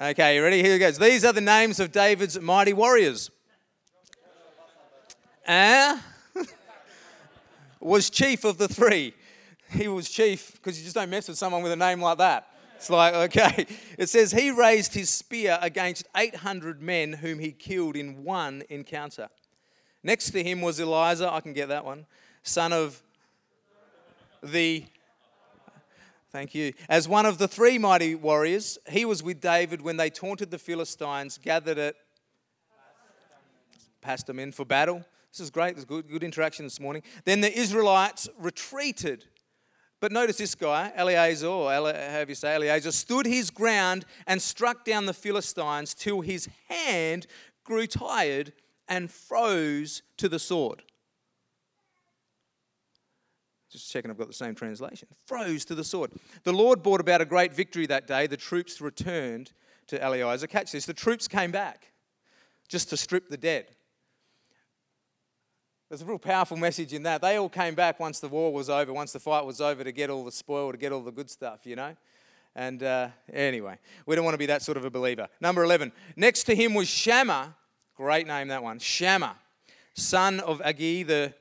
Okay, 0.00 0.36
you 0.36 0.42
ready? 0.42 0.62
Here 0.62 0.74
it 0.74 0.78
goes. 0.78 0.98
These 0.98 1.24
are 1.24 1.32
the 1.32 1.40
names 1.40 1.80
of 1.80 1.92
David's 1.92 2.38
mighty 2.40 2.72
warriors. 2.72 3.30
Ah, 5.46 6.04
uh, 6.36 6.44
was 7.80 8.10
chief 8.10 8.44
of 8.44 8.58
the 8.58 8.68
three. 8.68 9.14
He 9.70 9.88
was 9.88 10.08
chief 10.08 10.52
because 10.54 10.78
you 10.78 10.84
just 10.84 10.94
don't 10.94 11.10
mess 11.10 11.28
with 11.28 11.38
someone 11.38 11.62
with 11.62 11.72
a 11.72 11.76
name 11.76 12.00
like 12.00 12.18
that. 12.18 12.46
It's 12.82 12.90
like, 12.90 13.14
okay. 13.14 13.64
It 13.96 14.08
says, 14.08 14.32
He 14.32 14.50
raised 14.50 14.92
his 14.92 15.08
spear 15.08 15.56
against 15.62 16.04
800 16.16 16.82
men 16.82 17.12
whom 17.12 17.38
he 17.38 17.52
killed 17.52 17.94
in 17.94 18.24
one 18.24 18.64
encounter. 18.70 19.28
Next 20.02 20.32
to 20.32 20.42
him 20.42 20.60
was 20.60 20.80
Eleazar, 20.80 21.28
I 21.28 21.38
can 21.38 21.52
get 21.52 21.68
that 21.68 21.84
one, 21.84 22.06
son 22.42 22.72
of 22.72 23.00
the. 24.42 24.84
Thank 26.32 26.56
you. 26.56 26.72
As 26.88 27.06
one 27.06 27.24
of 27.24 27.38
the 27.38 27.46
three 27.46 27.78
mighty 27.78 28.16
warriors, 28.16 28.78
he 28.88 29.04
was 29.04 29.22
with 29.22 29.40
David 29.40 29.80
when 29.80 29.96
they 29.96 30.10
taunted 30.10 30.50
the 30.50 30.58
Philistines, 30.58 31.38
gathered 31.40 31.78
at 31.78 31.94
Pas 34.00 34.24
Dammim 34.24 34.50
for 34.50 34.64
battle. 34.64 35.04
This 35.30 35.38
is 35.38 35.50
great. 35.50 35.76
There's 35.76 35.84
good, 35.84 36.10
good 36.10 36.24
interaction 36.24 36.66
this 36.66 36.80
morning. 36.80 37.04
Then 37.26 37.42
the 37.42 37.56
Israelites 37.56 38.28
retreated 38.40 39.26
but 40.02 40.10
notice 40.10 40.36
this 40.36 40.56
guy, 40.56 40.90
Eleazar, 40.96 41.46
or 41.46 41.70
however 41.70 42.26
you 42.28 42.34
say 42.34 42.56
Eleazar, 42.56 42.90
stood 42.90 43.24
his 43.24 43.50
ground 43.50 44.04
and 44.26 44.42
struck 44.42 44.84
down 44.84 45.06
the 45.06 45.14
Philistines 45.14 45.94
till 45.94 46.22
his 46.22 46.48
hand 46.68 47.28
grew 47.62 47.86
tired 47.86 48.52
and 48.88 49.08
froze 49.08 50.02
to 50.16 50.28
the 50.28 50.40
sword. 50.40 50.82
Just 53.70 53.92
checking 53.92 54.10
I've 54.10 54.18
got 54.18 54.26
the 54.26 54.34
same 54.34 54.56
translation. 54.56 55.06
Froze 55.24 55.64
to 55.66 55.76
the 55.76 55.84
sword. 55.84 56.10
The 56.42 56.52
Lord 56.52 56.82
brought 56.82 57.00
about 57.00 57.20
a 57.20 57.24
great 57.24 57.54
victory 57.54 57.86
that 57.86 58.08
day. 58.08 58.26
The 58.26 58.36
troops 58.36 58.80
returned 58.80 59.52
to 59.86 60.02
Eleazar. 60.02 60.48
Catch 60.48 60.72
this. 60.72 60.84
The 60.84 60.94
troops 60.94 61.28
came 61.28 61.52
back 61.52 61.92
just 62.66 62.90
to 62.90 62.96
strip 62.96 63.28
the 63.28 63.36
dead. 63.36 63.68
There's 65.92 66.00
a 66.00 66.06
real 66.06 66.18
powerful 66.18 66.56
message 66.56 66.94
in 66.94 67.02
that. 67.02 67.20
They 67.20 67.36
all 67.36 67.50
came 67.50 67.74
back 67.74 68.00
once 68.00 68.18
the 68.18 68.28
war 68.28 68.50
was 68.50 68.70
over, 68.70 68.94
once 68.94 69.12
the 69.12 69.20
fight 69.20 69.44
was 69.44 69.60
over, 69.60 69.84
to 69.84 69.92
get 69.92 70.08
all 70.08 70.24
the 70.24 70.32
spoil, 70.32 70.72
to 70.72 70.78
get 70.78 70.90
all 70.90 71.02
the 71.02 71.12
good 71.12 71.28
stuff, 71.28 71.66
you 71.66 71.76
know? 71.76 71.94
And 72.56 72.82
uh, 72.82 73.08
anyway, 73.30 73.76
we 74.06 74.16
don't 74.16 74.24
want 74.24 74.32
to 74.32 74.38
be 74.38 74.46
that 74.46 74.62
sort 74.62 74.78
of 74.78 74.86
a 74.86 74.90
believer. 74.90 75.28
Number 75.38 75.62
11. 75.62 75.92
Next 76.16 76.44
to 76.44 76.54
him 76.54 76.72
was 76.72 76.88
Shammah. 76.88 77.54
Great 77.94 78.26
name, 78.26 78.48
that 78.48 78.62
one. 78.62 78.78
Shammah, 78.78 79.36
son 79.92 80.40
of 80.40 80.62
Agee, 80.62 81.06
the. 81.06 81.34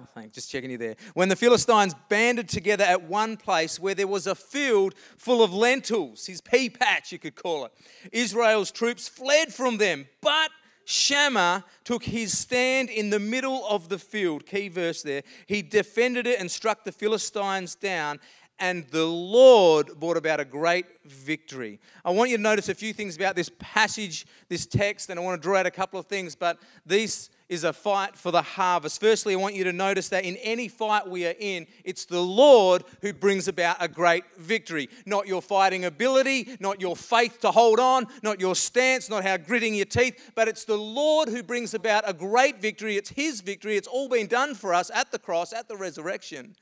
Oh, 0.00 0.06
thanks, 0.16 0.34
just 0.34 0.50
checking 0.50 0.72
you 0.72 0.78
there. 0.78 0.96
When 1.14 1.28
the 1.28 1.36
Philistines 1.36 1.94
banded 2.08 2.48
together 2.48 2.82
at 2.82 3.04
one 3.04 3.36
place 3.36 3.78
where 3.78 3.94
there 3.94 4.08
was 4.08 4.26
a 4.26 4.34
field 4.34 4.96
full 5.16 5.44
of 5.44 5.54
lentils, 5.54 6.26
his 6.26 6.40
pea 6.40 6.68
patch, 6.68 7.12
you 7.12 7.20
could 7.20 7.36
call 7.36 7.66
it, 7.66 7.72
Israel's 8.10 8.72
troops 8.72 9.08
fled 9.08 9.54
from 9.54 9.76
them. 9.76 10.08
But 10.20 10.50
Shammah 10.92 11.64
took 11.84 12.04
his 12.04 12.36
stand 12.36 12.90
in 12.90 13.08
the 13.08 13.18
middle 13.18 13.66
of 13.66 13.88
the 13.88 13.98
field. 13.98 14.44
Key 14.44 14.68
verse 14.68 15.02
there. 15.02 15.22
He 15.46 15.62
defended 15.62 16.26
it 16.26 16.38
and 16.38 16.50
struck 16.50 16.84
the 16.84 16.92
Philistines 16.92 17.74
down, 17.74 18.20
and 18.58 18.86
the 18.90 19.06
Lord 19.06 19.98
brought 19.98 20.18
about 20.18 20.38
a 20.38 20.44
great 20.44 20.84
victory. 21.06 21.80
I 22.04 22.10
want 22.10 22.28
you 22.30 22.36
to 22.36 22.42
notice 22.42 22.68
a 22.68 22.74
few 22.74 22.92
things 22.92 23.16
about 23.16 23.36
this 23.36 23.50
passage, 23.58 24.26
this 24.50 24.66
text, 24.66 25.08
and 25.08 25.18
I 25.18 25.22
want 25.22 25.40
to 25.40 25.42
draw 25.42 25.56
out 25.56 25.66
a 25.66 25.70
couple 25.70 25.98
of 25.98 26.06
things, 26.06 26.36
but 26.36 26.58
these 26.84 27.30
is 27.52 27.64
a 27.64 27.72
fight 27.72 28.16
for 28.16 28.32
the 28.32 28.40
harvest. 28.40 28.98
Firstly, 28.98 29.34
I 29.34 29.36
want 29.36 29.54
you 29.54 29.64
to 29.64 29.74
notice 29.74 30.08
that 30.08 30.24
in 30.24 30.36
any 30.38 30.68
fight 30.68 31.06
we 31.06 31.26
are 31.26 31.34
in, 31.38 31.66
it's 31.84 32.06
the 32.06 32.22
Lord 32.22 32.82
who 33.02 33.12
brings 33.12 33.46
about 33.46 33.76
a 33.78 33.88
great 33.88 34.24
victory. 34.38 34.88
Not 35.04 35.26
your 35.26 35.42
fighting 35.42 35.84
ability, 35.84 36.56
not 36.60 36.80
your 36.80 36.96
faith 36.96 37.40
to 37.40 37.50
hold 37.50 37.78
on, 37.78 38.06
not 38.22 38.40
your 38.40 38.54
stance, 38.54 39.10
not 39.10 39.22
how 39.22 39.36
gritting 39.36 39.74
your 39.74 39.84
teeth, 39.84 40.32
but 40.34 40.48
it's 40.48 40.64
the 40.64 40.78
Lord 40.78 41.28
who 41.28 41.42
brings 41.42 41.74
about 41.74 42.08
a 42.08 42.14
great 42.14 42.62
victory. 42.62 42.96
It's 42.96 43.10
His 43.10 43.42
victory. 43.42 43.76
It's 43.76 43.86
all 43.86 44.08
been 44.08 44.28
done 44.28 44.54
for 44.54 44.72
us 44.72 44.90
at 44.94 45.12
the 45.12 45.18
cross, 45.18 45.52
at 45.52 45.68
the 45.68 45.76
resurrection. 45.76 46.56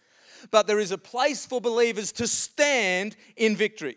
But 0.50 0.66
there 0.66 0.80
is 0.80 0.90
a 0.90 0.99
place 0.99 1.47
for 1.47 1.61
believers 1.61 2.11
to 2.12 2.26
stand 2.26 3.14
in 3.37 3.54
victory. 3.54 3.97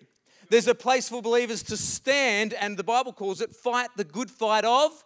There's 0.52 0.68
a 0.68 0.76
place 0.76 1.10
for 1.10 1.24
believers 1.24 1.64
to 1.64 1.76
stand, 1.78 2.54
and 2.54 2.78
the 2.78 2.84
Bible 2.84 3.14
calls 3.14 3.42
it 3.42 3.56
fight 3.56 3.90
the 3.96 4.04
good 4.04 4.30
fight 4.30 4.64
of 4.64 5.04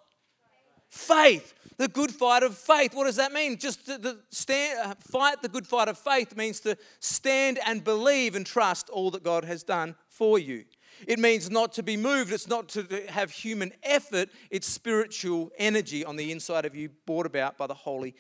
Faith. 0.98 1.54
The 1.78 1.88
good 1.88 2.12
fight 2.12 2.42
of 2.42 2.58
faith. 2.58 2.96
What 2.96 3.06
does 3.06 3.18
that 3.18 3.32
mean? 3.32 3.58
Just 3.58 3.86
to, 3.86 4.00
to 4.00 4.18
stand, 4.30 4.80
uh, 4.80 4.96
fight 5.00 5.44
the 5.44 5.50
good 5.50 5.68
fight 5.68 5.88
of 5.88 5.98
faith 5.98 6.36
means 6.36 6.60
to 6.62 6.76
stand 7.00 7.60
and 7.66 7.84
believe 7.84 8.36
and 8.36 8.46
trust 8.46 8.90
all 8.90 9.12
that 9.12 9.24
God 9.24 9.46
has 9.46 9.64
done 9.64 9.96
for 10.08 10.40
you. 10.40 10.66
It 11.06 11.20
means 11.20 11.52
not 11.52 11.74
to 11.74 11.84
be 11.84 11.96
moved. 11.96 12.34
It's 12.34 12.48
not 12.48 12.70
to 12.70 13.04
have 13.10 13.30
human 13.30 13.72
effort. 13.84 14.30
It's 14.50 14.68
spiritual 14.68 15.52
energy 15.60 16.04
on 16.04 16.16
the 16.16 16.32
inside 16.32 16.66
of 16.66 16.76
you, 16.76 16.90
brought 17.06 17.28
about 17.28 17.60
by 17.60 17.68
the 17.68 17.76
Holy 17.76 18.16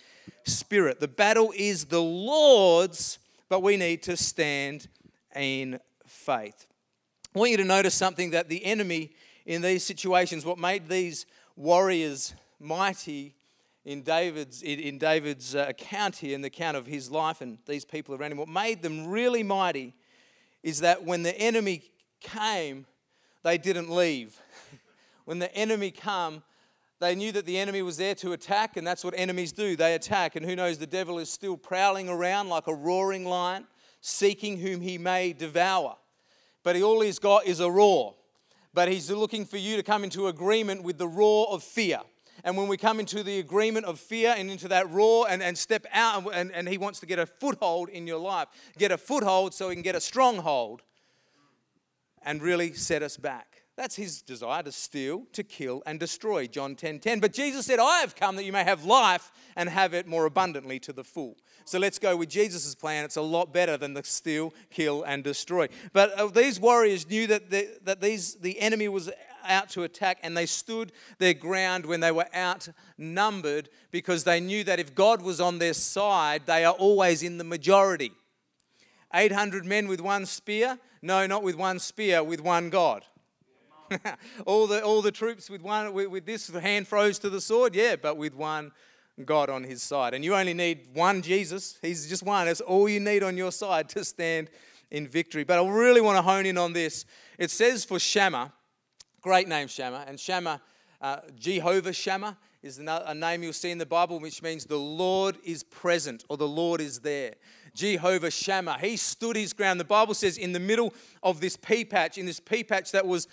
Spirit. 0.46 1.00
The 1.00 1.07
battle 1.07 1.51
is 1.55 1.86
the 1.86 2.01
Lord's, 2.01 3.17
but 3.50 3.63
we 3.63 3.77
need 3.77 4.03
to 4.03 4.15
stand 4.15 4.88
in 5.36 5.79
faith. 6.05 6.67
I 7.36 7.39
want 7.39 7.51
you 7.51 7.57
to 7.57 7.65
notice 7.65 7.96
something 7.96 8.31
that 8.31 8.50
the 8.50 8.63
enemy 8.63 9.12
in 9.48 9.62
these 9.62 9.84
situations, 9.84 10.46
what 10.46 10.60
made 10.60 10.88
these 10.88 11.25
warriors 11.55 12.36
mighty 12.59 13.35
in 13.85 14.01
David's, 14.01 14.61
in 14.63 14.97
David's 14.97 15.55
uh, 15.55 15.67
account 15.69 16.17
here, 16.17 16.35
in 16.35 16.41
the 16.41 16.47
account 16.47 16.75
of 16.75 16.85
his 16.85 17.09
life 17.09 17.39
and 17.39 17.57
these 17.65 17.85
people 17.85 18.15
around 18.15 18.33
him, 18.33 18.37
what 18.37 18.49
made 18.49 18.81
them 18.81 19.07
really 19.07 19.43
mighty 19.43 19.93
is 20.61 20.81
that 20.81 21.05
when 21.05 21.23
the 21.23 21.35
enemy 21.37 21.83
came, 22.19 22.85
they 23.43 23.57
didn't 23.57 23.89
leave. 23.89 24.41
when 25.25 25.39
the 25.39 25.53
enemy 25.55 25.91
come, 25.91 26.43
they 26.99 27.15
knew 27.15 27.31
that 27.31 27.45
the 27.45 27.57
enemy 27.57 27.81
was 27.81 27.97
there 27.97 28.15
to 28.15 28.33
attack, 28.33 28.75
and 28.75 28.85
that's 28.85 29.05
what 29.05 29.13
enemies 29.15 29.51
do. 29.51 29.75
They 29.75 29.93
attack, 29.93 30.35
and 30.35 30.45
who 30.45 30.55
knows, 30.55 30.79
the 30.79 30.87
devil 30.87 31.19
is 31.19 31.31
still 31.31 31.55
prowling 31.55 32.09
around 32.09 32.49
like 32.49 32.67
a 32.67 32.73
roaring 32.73 33.23
lion, 33.23 33.67
seeking 34.01 34.57
whom 34.57 34.81
he 34.81 34.97
may 34.97 35.31
devour. 35.31 35.95
But 36.63 36.75
he, 36.75 36.83
all 36.83 37.01
he's 37.01 37.19
got 37.19 37.45
is 37.45 37.59
a 37.59 37.69
roar. 37.69 38.15
But 38.73 38.89
he's 38.91 39.09
looking 39.09 39.45
for 39.45 39.57
you 39.57 39.77
to 39.77 39.83
come 39.83 40.03
into 40.03 40.27
agreement 40.27 40.83
with 40.83 40.97
the 40.97 41.07
roar 41.07 41.47
of 41.49 41.63
fear. 41.63 41.99
And 42.44 42.58
when 42.58 42.67
we 42.67 42.77
come 42.77 43.00
into 43.00 43.24
the 43.24 43.39
agreement 43.39 43.86
of 43.86 44.00
fear 44.00 44.34
and 44.38 44.50
into 44.50 44.67
that 44.70 44.89
roar 44.89 45.27
and, 45.29 45.41
and 45.41 45.58
step 45.58 45.86
out, 45.94 46.29
and, 46.34 46.51
and 46.53 46.67
He 46.67 46.77
wants 46.77 47.00
to 47.01 47.06
get 47.06 47.20
a 47.20 47.25
foothold 47.25 47.89
in 47.89 48.08
your 48.08 48.20
life, 48.20 48.48
get 48.77 48.91
a 48.91 48.98
foothold 48.98 49.53
so 49.53 49.70
He 49.70 49.75
can 49.75 49.84
get 49.84 49.96
a 49.96 50.01
stronghold 50.01 50.82
and 52.24 52.41
really 52.41 52.74
set 52.74 53.03
us 53.03 53.17
back. 53.17 53.63
That's 53.77 53.96
his 53.96 54.24
desire 54.24 54.63
to 54.63 54.72
steal, 54.72 55.27
to 55.34 55.44
kill, 55.44 55.84
and 55.86 56.00
destroy. 56.00 56.48
John 56.48 56.75
10 56.75 56.98
10. 56.98 57.20
But 57.20 57.32
Jesus 57.32 57.67
said, 57.67 57.77
I 57.77 58.00
have 58.00 58.15
come 58.15 58.36
that 58.36 58.44
you 58.44 58.51
may 58.51 58.63
have 58.63 58.86
life 58.86 59.32
and 59.56 59.70
have 59.70 59.94
it 59.94 60.08
more 60.08 60.25
abundantly 60.25 60.79
to 60.79 60.91
the 60.91 61.03
full. 61.03 61.38
So 61.63 61.77
let's 61.77 62.00
go 62.00 62.17
with 62.17 62.27
Jesus' 62.27 62.74
plan. 62.74 63.06
It's 63.06 63.17
a 63.17 63.22
lot 63.22 63.53
better 63.53 63.77
than 63.77 63.94
the 63.94 64.03
steal, 64.03 64.51
kill, 64.72 65.03
and 65.03 65.24
destroy. 65.24 65.67
But 65.94 66.12
uh, 66.13 66.27
these 66.27 66.60
warriors 66.60 67.08
knew 67.08 67.27
that, 67.27 67.51
the, 67.51 67.70
that 67.84 68.01
these, 68.01 68.36
the 68.36 68.60
enemy 68.60 68.88
was 68.88 69.12
out 69.48 69.70
to 69.70 69.84
attack, 69.84 70.20
and 70.24 70.36
they 70.36 70.46
stood 70.46 70.92
their 71.20 71.34
ground 71.34 71.86
when 71.86 72.00
they 72.00 72.12
were 72.12 72.27
outnumbered 72.36 73.70
because 73.92 74.24
they 74.24 74.39
knew 74.39 74.63
that 74.63 74.80
if 74.80 74.96
God 74.96 75.22
was 75.22 75.42
on 75.42 75.60
their 75.60 75.74
side, 75.74 76.44
they 76.46 76.66
are 76.66 76.74
always 76.74 77.24
in 77.24 77.38
the 77.38 77.44
majority. 77.44 78.12
800 79.13 79.66
men 79.66 79.88
with 79.88 80.01
one 80.01 80.25
spear? 80.25 80.77
No, 81.01 81.25
not 81.27 81.44
with 81.44 81.56
one 81.56 81.80
spear, 81.80 82.24
with 82.24 82.42
one 82.42 82.70
God. 82.70 83.04
all, 84.46 84.68
the, 84.68 84.84
all 84.84 85.01
the 85.01 85.12
troops 85.12 85.50
with, 85.50 85.62
one, 85.62 85.94
with, 85.94 86.08
with 86.08 86.25
this 86.25 86.50
hand 86.50 86.88
froze 86.88 87.20
to 87.20 87.30
the 87.30 87.42
sword? 87.42 87.75
Yeah, 87.75 87.96
but 87.96 88.18
with 88.18 88.36
one 88.36 88.72
God 89.25 89.50
on 89.50 89.63
his 89.63 89.82
side. 89.82 90.13
And 90.13 90.24
you 90.24 90.36
only 90.36 90.54
need 90.54 90.88
one 90.94 91.22
Jesus. 91.22 91.77
He's 91.82 92.08
just 92.08 92.24
one. 92.24 92.46
That's 92.46 92.62
all 92.62 92.88
you 92.88 93.00
need 93.00 93.24
on 93.24 93.38
your 93.38 93.51
side 93.51 93.89
to 93.89 94.04
stand 94.04 94.50
in 94.92 95.08
victory. 95.08 95.44
But 95.44 95.60
I 95.60 95.68
really 95.68 96.01
want 96.01 96.18
to 96.18 96.22
hone 96.22 96.46
in 96.46 96.58
on 96.58 96.74
this. 96.74 97.06
It 97.38 97.51
says 97.51 97.84
for 97.84 98.00
Shammah, 98.00 98.54
Great 99.27 99.50
name, 99.50 99.67
Shammah. 99.67 100.05
And 100.07 100.17
Shammah, 100.17 100.62
uh, 101.01 101.17
Jehovah 101.38 101.91
Shammah, 101.91 102.38
is 102.63 102.79
a 102.79 103.13
name 103.13 103.43
you'll 103.43 103.51
see 103.51 103.72
in 103.72 103.77
the 103.77 103.86
Bible, 103.86 104.22
which 104.22 104.41
means 104.41 104.63
the 104.63 104.77
Lord 104.77 105.36
is 105.43 105.63
present 105.63 106.24
or 106.29 106.38
the 106.38 106.48
Lord 106.48 106.79
is 106.79 107.00
there. 107.00 107.34
Jehovah 107.75 108.31
Shammah. 108.31 108.77
He 108.79 108.96
stood 108.96 109.36
his 109.36 109.51
ground. 109.51 109.81
The 109.81 109.84
Bible 109.84 110.13
says 110.13 110.38
in 110.38 110.53
the 110.53 110.62
middle 110.62 110.93
of 111.22 111.41
this 111.41 111.57
pea 111.57 111.84
patch, 111.84 112.17
in 112.17 112.25
this 112.25 112.39
pea 112.39 112.63
patch 112.63 112.93
that 112.93 113.05
was 113.05 113.27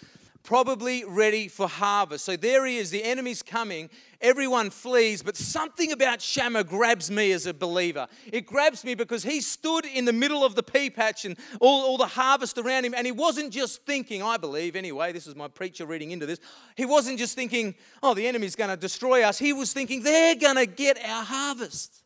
probably 0.45 1.05
ready 1.05 1.49
for 1.49 1.67
harvest. 1.67 2.27
So 2.27 2.37
there 2.37 2.67
he 2.67 2.77
is, 2.77 2.91
the 2.91 3.03
enemy's 3.03 3.43
coming, 3.43 3.89
everyone 4.21 4.69
flees, 4.69 5.23
but 5.23 5.37
something 5.37 5.91
about 5.91 6.21
Shammah 6.21 6.65
grabs 6.65 7.11
me 7.11 7.33
as 7.33 7.47
a 7.47 7.55
believer. 7.55 8.07
It 8.31 8.45
grabs 8.45 8.85
me 8.85 8.95
because 8.95 9.23
he 9.23 9.41
stood 9.41 9.87
in 9.87 10.05
the 10.05 10.13
middle 10.13 10.45
of 10.45 10.55
the 10.55 10.63
pea 10.63 10.91
patch 10.91 11.25
and 11.25 11.39
all, 11.61 11.87
all 11.87 11.97
the 11.97 12.07
harvest 12.07 12.59
around 12.59 12.85
him, 12.85 12.93
and 12.95 13.07
he 13.07 13.13
wasn't 13.13 13.53
just 13.53 13.87
thinking, 13.87 14.23
I 14.23 14.37
believe 14.37 14.77
anyway, 14.77 15.13
this 15.13 15.27
is 15.27 15.35
my 15.35 15.49
preacher 15.49 15.87
reading 15.87 16.11
into 16.11 16.27
this, 16.27 16.41
he 16.77 16.85
wasn't 16.85 17.19
just 17.19 17.35
thinking, 17.35 17.75
oh, 18.03 18.13
the 18.13 18.27
enemy's 18.27 18.55
going 18.55 18.71
to 18.71 18.77
destroy 18.77 19.23
us. 19.23 19.39
He 19.39 19.55
was 19.55 19.73
thinking, 19.73 20.03
they're 20.03 20.37
going 20.37 20.57
to 20.57 20.67
get 20.67 20.99
our 21.03 21.25
harvest. 21.25 22.04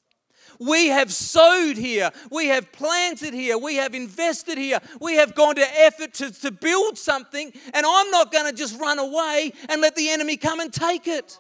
We 0.58 0.88
have 0.88 1.12
sowed 1.12 1.76
here. 1.76 2.10
We 2.30 2.46
have 2.48 2.72
planted 2.72 3.34
here. 3.34 3.56
We 3.58 3.76
have 3.76 3.94
invested 3.94 4.58
here. 4.58 4.80
We 5.00 5.16
have 5.16 5.34
gone 5.34 5.54
to 5.56 5.80
effort 5.80 6.14
to, 6.14 6.32
to 6.40 6.50
build 6.50 6.98
something, 6.98 7.52
and 7.72 7.86
I'm 7.86 8.10
not 8.10 8.32
going 8.32 8.50
to 8.50 8.56
just 8.56 8.78
run 8.80 8.98
away 8.98 9.52
and 9.68 9.80
let 9.80 9.96
the 9.96 10.10
enemy 10.10 10.36
come 10.36 10.60
and 10.60 10.72
take 10.72 11.06
it. 11.06 11.38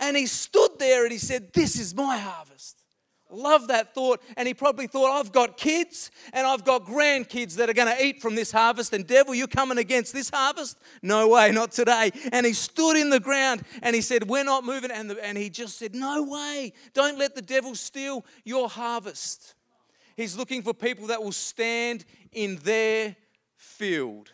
And 0.00 0.16
he 0.16 0.26
stood 0.26 0.78
there 0.78 1.04
and 1.04 1.12
he 1.12 1.18
said, 1.18 1.52
This 1.52 1.78
is 1.78 1.94
my 1.94 2.16
harvest. 2.18 2.77
Love 3.30 3.68
that 3.68 3.94
thought. 3.94 4.22
And 4.36 4.48
he 4.48 4.54
probably 4.54 4.86
thought, 4.86 5.10
I've 5.10 5.32
got 5.32 5.56
kids 5.56 6.10
and 6.32 6.46
I've 6.46 6.64
got 6.64 6.86
grandkids 6.86 7.56
that 7.56 7.68
are 7.68 7.74
going 7.74 7.94
to 7.94 8.02
eat 8.02 8.22
from 8.22 8.34
this 8.34 8.50
harvest. 8.50 8.92
And 8.94 9.06
devil, 9.06 9.34
you 9.34 9.46
coming 9.46 9.78
against 9.78 10.14
this 10.14 10.30
harvest? 10.30 10.78
No 11.02 11.28
way, 11.28 11.52
not 11.52 11.72
today. 11.72 12.10
And 12.32 12.46
he 12.46 12.54
stood 12.54 12.96
in 12.96 13.10
the 13.10 13.20
ground 13.20 13.64
and 13.82 13.94
he 13.94 14.00
said, 14.00 14.28
We're 14.28 14.44
not 14.44 14.64
moving. 14.64 14.90
And, 14.90 15.10
the, 15.10 15.24
and 15.24 15.36
he 15.36 15.50
just 15.50 15.78
said, 15.78 15.94
No 15.94 16.22
way. 16.22 16.72
Don't 16.94 17.18
let 17.18 17.34
the 17.34 17.42
devil 17.42 17.74
steal 17.74 18.24
your 18.44 18.68
harvest. 18.68 19.54
He's 20.16 20.36
looking 20.36 20.62
for 20.62 20.72
people 20.72 21.08
that 21.08 21.22
will 21.22 21.32
stand 21.32 22.04
in 22.32 22.56
their 22.56 23.14
field. 23.56 24.30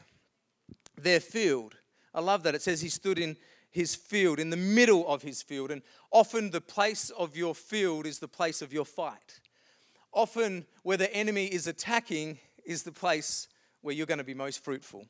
Their 0.97 1.21
field. 1.21 1.75
I 2.15 2.21
love 2.21 2.45
that. 2.45 2.55
It 2.55 2.63
says 2.63 2.81
he 2.81 2.89
stood 2.89 3.19
in 3.19 3.37
his 3.75 3.97
field, 3.97 4.39
in 4.39 4.51
the 4.51 4.57
middle 4.57 5.07
of 5.09 5.23
his 5.23 5.43
field. 5.43 5.73
And 5.73 5.83
often 6.13 6.53
the 6.53 6.61
place 6.61 7.11
of 7.11 7.37
your 7.37 7.57
field 7.57 8.07
is 8.07 8.21
the 8.21 8.29
place 8.29 8.63
of 8.63 8.73
your 8.73 8.85
fight. 8.85 9.41
Often 10.13 10.67
where 10.85 10.97
the 10.97 11.13
enemy 11.13 11.47
is 11.47 11.67
attacking 11.67 12.39
is 12.65 12.85
the 12.85 12.93
place 12.93 13.49
where 13.81 13.93
you're 13.93 14.07
going 14.07 14.19
to 14.19 14.25
be 14.25 14.33
most 14.33 14.63
fruitful. 14.63 15.07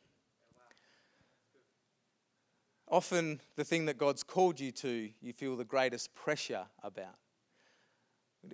Often 2.88 3.40
the 3.56 3.64
thing 3.64 3.85
that 3.85 3.99
God's 3.99 4.23
called 4.23 4.59
you 4.59 4.73
to, 4.73 5.11
you 5.21 5.35
feel 5.35 5.56
the 5.56 5.64
greatest 5.66 6.14
pressure 6.14 6.64
about. 6.83 7.18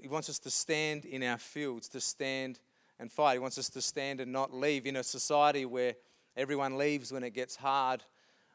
He 0.02 0.09
wants 0.09 0.29
us 0.29 0.40
to 0.40 0.50
stand 0.50 1.05
in 1.05 1.23
our 1.23 1.38
fields, 1.38 1.88
to 1.90 2.00
stand 2.00 2.59
and 2.99 3.12
fight. 3.12 3.35
He 3.35 3.38
wants 3.38 3.59
us 3.59 3.69
to 3.71 3.81
stand 3.81 4.21
and 4.21 4.33
not 4.33 4.52
leave 4.52 4.87
in 4.87 4.97
a 4.97 5.05
society 5.05 5.67
where 5.67 5.95
everyone 6.37 6.79
leaves 6.79 7.12
when 7.12 7.23
it 7.23 7.33
gets 7.33 7.55
hard 7.55 8.02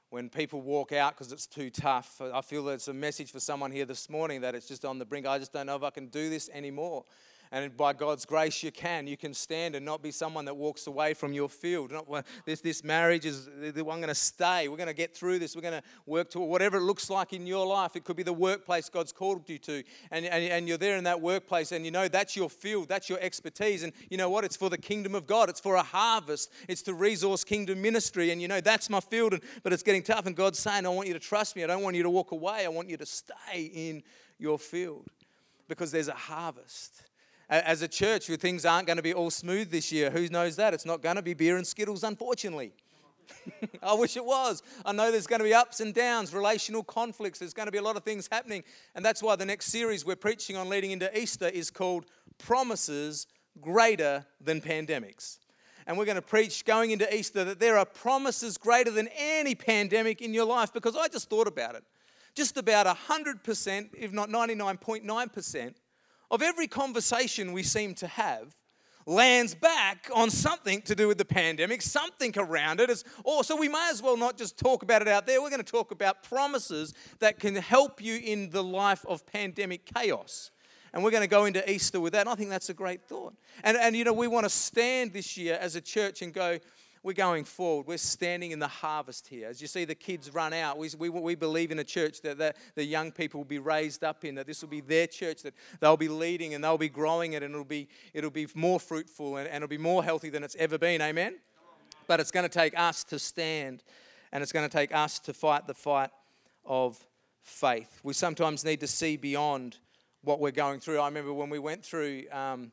when 0.09 0.29
people 0.29 0.61
walk 0.61 0.91
out 0.91 1.13
because 1.13 1.31
it's 1.31 1.47
too 1.47 1.69
tough. 1.69 2.21
I 2.21 2.41
feel 2.41 2.63
that 2.65 2.73
it's 2.73 2.87
a 2.87 2.93
message 2.93 3.31
for 3.31 3.39
someone 3.39 3.71
here 3.71 3.85
this 3.85 4.09
morning 4.09 4.41
that 4.41 4.55
it's 4.55 4.67
just 4.67 4.85
on 4.85 4.99
the 4.99 5.05
brink. 5.05 5.25
I 5.25 5.39
just 5.39 5.53
don't 5.53 5.65
know 5.65 5.75
if 5.75 5.83
I 5.83 5.89
can 5.89 6.07
do 6.07 6.29
this 6.29 6.49
anymore. 6.53 7.03
And 7.51 7.75
by 7.75 7.93
God's 7.93 8.25
grace, 8.25 8.63
you 8.63 8.71
can. 8.71 9.07
You 9.07 9.17
can 9.17 9.33
stand 9.33 9.75
and 9.75 9.85
not 9.85 10.01
be 10.01 10.11
someone 10.11 10.45
that 10.45 10.55
walks 10.55 10.87
away 10.87 11.13
from 11.13 11.33
your 11.33 11.49
field. 11.49 11.91
Not, 11.91 12.25
this, 12.45 12.61
this 12.61 12.83
marriage 12.83 13.25
is, 13.25 13.49
I'm 13.63 13.83
going 13.83 14.07
to 14.07 14.15
stay. 14.15 14.67
We're 14.67 14.77
going 14.77 14.87
to 14.87 14.93
get 14.93 15.15
through 15.15 15.39
this. 15.39 15.55
We're 15.55 15.61
going 15.61 15.81
to 15.81 15.83
work 16.05 16.29
to 16.31 16.39
whatever 16.39 16.77
it 16.77 16.81
looks 16.81 17.09
like 17.09 17.33
in 17.33 17.47
your 17.47 17.65
life. 17.65 17.95
It 17.95 18.03
could 18.03 18.15
be 18.15 18.23
the 18.23 18.33
workplace 18.33 18.89
God's 18.89 19.11
called 19.11 19.47
you 19.49 19.57
to. 19.59 19.83
And, 20.11 20.25
and, 20.25 20.43
and 20.43 20.67
you're 20.67 20.77
there 20.77 20.97
in 20.97 21.03
that 21.05 21.21
workplace 21.21 21.71
and 21.71 21.85
you 21.85 21.91
know 21.91 22.07
that's 22.07 22.35
your 22.35 22.49
field, 22.49 22.89
that's 22.89 23.09
your 23.09 23.19
expertise. 23.21 23.83
And 23.83 23.93
you 24.09 24.17
know 24.17 24.29
what? 24.29 24.43
It's 24.43 24.55
for 24.55 24.69
the 24.69 24.77
kingdom 24.77 25.15
of 25.15 25.27
God, 25.27 25.49
it's 25.49 25.59
for 25.59 25.75
a 25.75 25.83
harvest, 25.83 26.51
it's 26.67 26.81
to 26.83 26.93
resource 26.93 27.43
kingdom 27.43 27.81
ministry. 27.81 28.31
And 28.31 28.41
you 28.41 28.47
know 28.47 28.61
that's 28.61 28.89
my 28.89 28.99
field, 28.99 29.33
and, 29.33 29.43
but 29.63 29.73
it's 29.73 29.83
getting 29.83 30.03
tough. 30.03 30.25
And 30.25 30.35
God's 30.35 30.59
saying, 30.59 30.85
I 30.85 30.89
want 30.89 31.07
you 31.07 31.13
to 31.13 31.19
trust 31.19 31.55
me. 31.55 31.63
I 31.63 31.67
don't 31.67 31.83
want 31.83 31.95
you 31.95 32.03
to 32.03 32.09
walk 32.09 32.31
away. 32.31 32.65
I 32.65 32.69
want 32.69 32.89
you 32.89 32.97
to 32.97 33.05
stay 33.05 33.71
in 33.73 34.03
your 34.37 34.59
field 34.59 35.07
because 35.67 35.91
there's 35.91 36.07
a 36.07 36.13
harvest 36.13 37.03
as 37.49 37.81
a 37.81 37.87
church, 37.87 38.27
things 38.27 38.65
aren't 38.65 38.87
going 38.87 38.97
to 38.97 39.03
be 39.03 39.13
all 39.13 39.29
smooth 39.29 39.71
this 39.71 39.91
year. 39.91 40.09
Who 40.09 40.27
knows 40.29 40.55
that? 40.55 40.73
It's 40.73 40.85
not 40.85 41.01
going 41.01 41.15
to 41.15 41.21
be 41.21 41.33
beer 41.33 41.57
and 41.57 41.65
skittles, 41.65 42.03
unfortunately. 42.03 42.73
I 43.83 43.93
wish 43.93 44.17
it 44.17 44.25
was. 44.25 44.63
I 44.85 44.91
know 44.91 45.11
there's 45.11 45.27
going 45.27 45.39
to 45.39 45.45
be 45.45 45.53
ups 45.53 45.79
and 45.79 45.93
downs, 45.93 46.33
relational 46.33 46.83
conflicts. 46.83 47.39
There's 47.39 47.53
going 47.53 47.67
to 47.67 47.71
be 47.71 47.77
a 47.77 47.83
lot 47.83 47.97
of 47.97 48.03
things 48.03 48.27
happening. 48.31 48.63
And 48.95 49.05
that's 49.05 49.21
why 49.21 49.35
the 49.35 49.45
next 49.45 49.67
series 49.67 50.05
we're 50.05 50.15
preaching 50.15 50.57
on 50.57 50.69
leading 50.69 50.91
into 50.91 51.15
Easter 51.17 51.47
is 51.47 51.69
called 51.69 52.05
Promises 52.37 53.27
Greater 53.61 54.25
Than 54.41 54.61
Pandemics. 54.61 55.39
And 55.87 55.97
we're 55.97 56.05
going 56.05 56.15
to 56.15 56.21
preach 56.21 56.65
going 56.65 56.91
into 56.91 57.13
Easter 57.15 57.43
that 57.43 57.59
there 57.59 57.77
are 57.77 57.85
promises 57.85 58.57
greater 58.57 58.89
than 58.89 59.07
any 59.15 59.53
pandemic 59.53 60.21
in 60.21 60.33
your 60.33 60.45
life 60.45 60.73
because 60.73 60.95
I 60.95 61.07
just 61.07 61.29
thought 61.29 61.47
about 61.47 61.75
it. 61.75 61.83
Just 62.33 62.57
about 62.57 62.87
100%, 62.87 63.89
if 63.93 64.11
not 64.11 64.29
99.9%, 64.29 65.73
of 66.35 66.41
every 66.41 66.67
conversation 66.67 67.53
we 67.53 67.63
seem 67.63 67.95
to 67.95 68.07
have, 68.07 68.55
lands 69.05 69.55
back 69.55 70.09
on 70.13 70.29
something 70.29 70.81
to 70.81 70.93
do 70.93 71.07
with 71.07 71.17
the 71.17 71.25
pandemic, 71.25 71.81
something 71.81 72.33
around 72.37 72.81
it. 72.81 72.89
It's, 72.89 73.05
oh, 73.25 73.41
so 73.41 73.55
we 73.55 73.69
may 73.69 73.87
as 73.89 74.03
well 74.03 74.17
not 74.17 74.37
just 74.37 74.59
talk 74.59 74.83
about 74.83 75.01
it 75.01 75.07
out 75.07 75.25
there. 75.25 75.41
We're 75.41 75.49
going 75.49 75.63
to 75.63 75.71
talk 75.71 75.91
about 75.91 76.23
promises 76.23 76.93
that 77.19 77.39
can 77.39 77.55
help 77.55 78.01
you 78.01 78.19
in 78.21 78.49
the 78.49 78.61
life 78.61 79.05
of 79.07 79.25
pandemic 79.25 79.85
chaos. 79.85 80.51
And 80.93 81.03
we're 81.03 81.11
going 81.11 81.23
to 81.23 81.27
go 81.27 81.45
into 81.45 81.69
Easter 81.71 82.01
with 82.01 82.13
that. 82.13 82.21
And 82.21 82.29
I 82.29 82.35
think 82.35 82.49
that's 82.49 82.69
a 82.69 82.73
great 82.73 83.03
thought. 83.07 83.33
And, 83.63 83.77
and 83.77 83.95
you 83.95 84.03
know, 84.03 84.13
we 84.13 84.27
want 84.27 84.45
to 84.45 84.49
stand 84.49 85.13
this 85.13 85.37
year 85.37 85.57
as 85.59 85.75
a 85.75 85.81
church 85.81 86.21
and 86.21 86.33
go, 86.33 86.59
we're 87.05 87.13
going 87.13 87.43
forward. 87.43 87.85
We're 87.85 87.99
standing 87.99 88.49
in 88.49 88.57
the 88.57 88.67
harvest 88.67 89.27
here. 89.27 89.47
As 89.47 89.61
you 89.61 89.67
see 89.67 89.85
the 89.85 89.93
kids 89.93 90.33
run 90.33 90.53
out, 90.53 90.79
we, 90.79 90.89
we, 90.97 91.09
we 91.09 91.35
believe 91.35 91.69
in 91.69 91.77
a 91.77 91.83
church 91.83 92.21
that 92.21 92.39
the, 92.39 92.55
the 92.73 92.83
young 92.83 93.11
people 93.11 93.41
will 93.41 93.45
be 93.45 93.59
raised 93.59 94.03
up 94.03 94.25
in, 94.25 94.33
that 94.35 94.47
this 94.47 94.63
will 94.63 94.69
be 94.69 94.81
their 94.81 95.05
church, 95.05 95.43
that 95.43 95.53
they'll 95.79 95.97
be 95.97 96.07
leading 96.07 96.55
and 96.55 96.63
they'll 96.63 96.79
be 96.79 96.89
growing 96.89 97.33
it, 97.33 97.43
and 97.43 97.53
it'll 97.53 97.63
be, 97.63 97.87
it'll 98.15 98.31
be 98.31 98.47
more 98.55 98.79
fruitful 98.79 99.37
and, 99.37 99.47
and 99.47 99.57
it'll 99.57 99.67
be 99.67 99.77
more 99.77 100.03
healthy 100.03 100.31
than 100.31 100.43
it's 100.43 100.55
ever 100.55 100.79
been. 100.79 100.99
Amen? 100.99 101.35
But 102.07 102.19
it's 102.19 102.31
going 102.31 102.49
to 102.49 102.49
take 102.49 102.77
us 102.77 103.03
to 103.03 103.19
stand, 103.19 103.83
and 104.31 104.41
it's 104.41 104.51
going 104.51 104.67
to 104.67 104.77
take 104.77 104.91
us 104.91 105.19
to 105.19 105.33
fight 105.33 105.67
the 105.67 105.75
fight 105.75 106.09
of 106.65 106.97
faith. 107.43 107.99
We 108.01 108.13
sometimes 108.13 108.65
need 108.65 108.79
to 108.79 108.87
see 108.87 109.15
beyond 109.15 109.77
what 110.23 110.39
we're 110.39 110.49
going 110.49 110.79
through. 110.79 110.97
I 110.97 111.05
remember 111.05 111.33
when 111.33 111.51
we 111.51 111.59
went 111.59 111.85
through. 111.85 112.23
Um, 112.31 112.71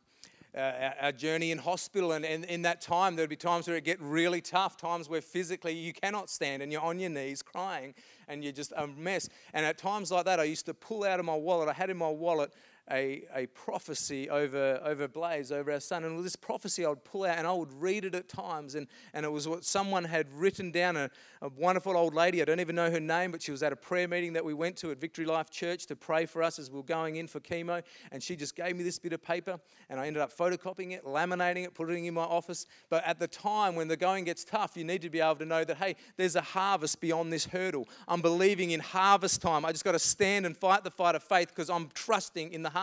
uh, 0.56 0.90
our 1.00 1.12
journey 1.12 1.50
in 1.50 1.58
hospital. 1.58 2.12
And, 2.12 2.24
and 2.24 2.44
in 2.44 2.62
that 2.62 2.80
time, 2.80 3.16
there'd 3.16 3.30
be 3.30 3.36
times 3.36 3.66
where 3.66 3.76
it 3.76 3.84
get 3.84 4.00
really 4.00 4.40
tough, 4.40 4.76
times 4.76 5.08
where 5.08 5.20
physically 5.20 5.72
you 5.72 5.92
cannot 5.92 6.28
stand 6.30 6.62
and 6.62 6.70
you're 6.70 6.82
on 6.82 6.98
your 6.98 7.10
knees 7.10 7.42
crying 7.42 7.94
and 8.28 8.42
you're 8.42 8.52
just 8.52 8.72
a 8.76 8.86
mess. 8.86 9.28
And 9.54 9.64
at 9.64 9.78
times 9.78 10.10
like 10.10 10.24
that, 10.26 10.40
I 10.40 10.44
used 10.44 10.66
to 10.66 10.74
pull 10.74 11.04
out 11.04 11.20
of 11.20 11.26
my 11.26 11.34
wallet. 11.34 11.68
I 11.68 11.72
had 11.72 11.90
in 11.90 11.96
my 11.96 12.08
wallet 12.10 12.52
a, 12.90 13.24
a 13.34 13.46
prophecy 13.46 14.28
over, 14.28 14.80
over 14.84 15.06
Blaze, 15.06 15.52
over 15.52 15.70
our 15.70 15.80
son. 15.80 16.04
And 16.04 16.22
this 16.24 16.36
prophecy 16.36 16.84
I 16.84 16.88
would 16.88 17.04
pull 17.04 17.24
out 17.24 17.38
and 17.38 17.46
I 17.46 17.52
would 17.52 17.72
read 17.72 18.04
it 18.04 18.14
at 18.14 18.28
times. 18.28 18.74
And, 18.74 18.88
and 19.14 19.24
it 19.24 19.30
was 19.30 19.46
what 19.46 19.64
someone 19.64 20.04
had 20.04 20.32
written 20.32 20.72
down, 20.72 20.96
a, 20.96 21.10
a 21.40 21.48
wonderful 21.48 21.96
old 21.96 22.14
lady. 22.14 22.42
I 22.42 22.44
don't 22.44 22.60
even 22.60 22.74
know 22.74 22.90
her 22.90 23.00
name, 23.00 23.30
but 23.30 23.42
she 23.42 23.52
was 23.52 23.62
at 23.62 23.72
a 23.72 23.76
prayer 23.76 24.08
meeting 24.08 24.32
that 24.32 24.44
we 24.44 24.54
went 24.54 24.76
to 24.78 24.90
at 24.90 24.98
Victory 24.98 25.24
Life 25.24 25.50
Church 25.50 25.86
to 25.86 25.96
pray 25.96 26.26
for 26.26 26.42
us 26.42 26.58
as 26.58 26.70
we 26.70 26.78
were 26.78 26.82
going 26.82 27.16
in 27.16 27.28
for 27.28 27.40
chemo. 27.40 27.82
And 28.10 28.22
she 28.22 28.34
just 28.34 28.56
gave 28.56 28.76
me 28.76 28.82
this 28.82 28.98
bit 28.98 29.12
of 29.12 29.22
paper 29.22 29.60
and 29.88 30.00
I 30.00 30.06
ended 30.06 30.22
up 30.22 30.36
photocopying 30.36 30.92
it, 30.92 31.04
laminating 31.04 31.64
it, 31.64 31.74
putting 31.74 32.04
it 32.04 32.08
in 32.08 32.14
my 32.14 32.22
office. 32.22 32.66
But 32.90 33.06
at 33.06 33.18
the 33.18 33.28
time 33.28 33.76
when 33.76 33.88
the 33.88 33.96
going 33.96 34.24
gets 34.24 34.44
tough, 34.44 34.76
you 34.76 34.84
need 34.84 35.02
to 35.02 35.10
be 35.10 35.20
able 35.20 35.36
to 35.36 35.44
know 35.44 35.64
that, 35.64 35.76
hey, 35.76 35.96
there's 36.16 36.36
a 36.36 36.40
harvest 36.40 37.00
beyond 37.00 37.32
this 37.32 37.46
hurdle. 37.46 37.88
I'm 38.08 38.22
believing 38.22 38.72
in 38.72 38.80
harvest 38.80 39.40
time. 39.40 39.64
I 39.64 39.70
just 39.70 39.84
got 39.84 39.92
to 39.92 39.98
stand 39.98 40.46
and 40.46 40.56
fight 40.56 40.82
the 40.82 40.90
fight 40.90 41.14
of 41.14 41.22
faith 41.22 41.48
because 41.48 41.70
I'm 41.70 41.88
trusting 41.94 42.52
in 42.52 42.62
the 42.62 42.70
harvest, 42.70 42.81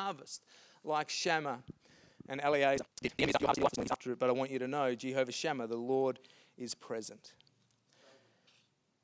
like 0.84 1.10
Shammah 1.10 1.60
and 2.28 2.42
Eliezer. 2.42 2.84
But 4.20 4.30
I 4.30 4.32
want 4.32 4.52
you 4.52 4.60
to 4.60 4.68
know, 4.68 4.96
Jehovah 4.96 5.32
Shammah, 5.32 5.68
the 5.68 5.78
Lord 5.78 6.20
is 6.58 6.76
present. 6.76 7.34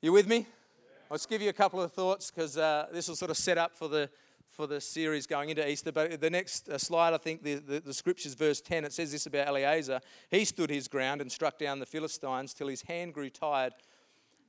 You 0.00 0.12
with 0.12 0.28
me? 0.28 0.46
I'll 1.10 1.16
just 1.16 1.28
give 1.28 1.42
you 1.42 1.48
a 1.48 1.54
couple 1.54 1.80
of 1.80 1.92
thoughts 1.92 2.30
because 2.30 2.56
uh, 2.56 2.86
this 2.92 3.08
will 3.08 3.16
sort 3.16 3.30
of 3.30 3.36
set 3.36 3.58
up 3.58 3.76
for 3.76 3.88
the 3.88 4.10
for 4.56 4.66
the 4.66 4.80
series 4.80 5.26
going 5.26 5.50
into 5.50 5.68
Easter. 5.68 5.92
But 5.92 6.18
the 6.18 6.30
next 6.30 6.70
uh, 6.70 6.78
slide, 6.78 7.12
I 7.12 7.18
think 7.18 7.42
the, 7.42 7.56
the, 7.56 7.80
the, 7.80 7.92
scriptures, 7.92 8.32
verse 8.32 8.62
10, 8.62 8.86
it 8.86 8.92
says 8.92 9.12
this 9.12 9.26
about 9.26 9.48
Eliezer. 9.48 10.00
He 10.30 10.46
stood 10.46 10.70
his 10.70 10.88
ground 10.88 11.20
and 11.20 11.30
struck 11.30 11.58
down 11.58 11.78
the 11.78 11.84
Philistines 11.84 12.54
till 12.54 12.68
his 12.68 12.80
hand 12.80 13.12
grew 13.12 13.28
tired 13.28 13.74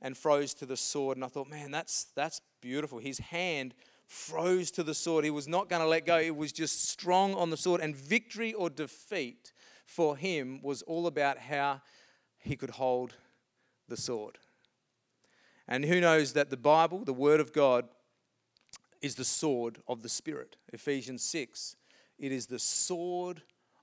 and 0.00 0.16
froze 0.16 0.54
to 0.54 0.66
the 0.66 0.78
sword. 0.78 1.18
And 1.18 1.24
I 1.24 1.28
thought, 1.28 1.50
man, 1.50 1.70
that's, 1.70 2.06
that's 2.14 2.40
beautiful. 2.62 2.98
His 2.98 3.18
hand 3.18 3.74
froze 4.08 4.70
to 4.72 4.82
the 4.82 4.94
sword. 4.94 5.24
He 5.24 5.30
was 5.30 5.46
not 5.46 5.68
going 5.68 5.82
to 5.82 5.88
let 5.88 6.06
go. 6.06 6.18
It 6.18 6.34
was 6.34 6.50
just 6.50 6.88
strong 6.88 7.34
on 7.34 7.50
the 7.50 7.56
sword. 7.56 7.80
And 7.80 7.94
victory 7.94 8.54
or 8.54 8.70
defeat 8.70 9.52
for 9.84 10.16
him 10.16 10.60
was 10.62 10.82
all 10.82 11.06
about 11.06 11.38
how 11.38 11.82
he 12.38 12.56
could 12.56 12.70
hold 12.70 13.14
the 13.86 13.96
sword. 13.96 14.38
And 15.68 15.84
who 15.84 16.00
knows 16.00 16.32
that 16.32 16.48
the 16.48 16.56
Bible, 16.56 17.04
the 17.04 17.12
Word 17.12 17.40
of 17.40 17.52
God, 17.52 17.86
is 19.02 19.14
the 19.14 19.24
sword 19.24 19.78
of 19.86 20.02
the 20.02 20.08
Spirit. 20.08 20.56
Ephesians 20.72 21.22
6. 21.22 21.76
It 22.18 22.32
is 22.32 22.46
the 22.46 22.58
sword 22.58 23.42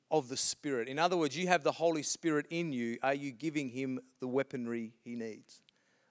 of 0.09 0.27
the 0.27 0.37
Spirit. 0.37 0.87
In 0.89 0.97
other 0.97 1.15
words, 1.15 1.37
you 1.37 1.47
have 1.47 1.63
the 1.63 1.71
Holy 1.71 2.03
Spirit 2.03 2.47
in 2.49 2.73
you. 2.73 2.97
Are 3.03 3.13
you 3.13 3.31
giving 3.31 3.69
him 3.69 3.99
the 4.19 4.27
weaponry 4.27 4.93
he 5.03 5.15
needs? 5.15 5.61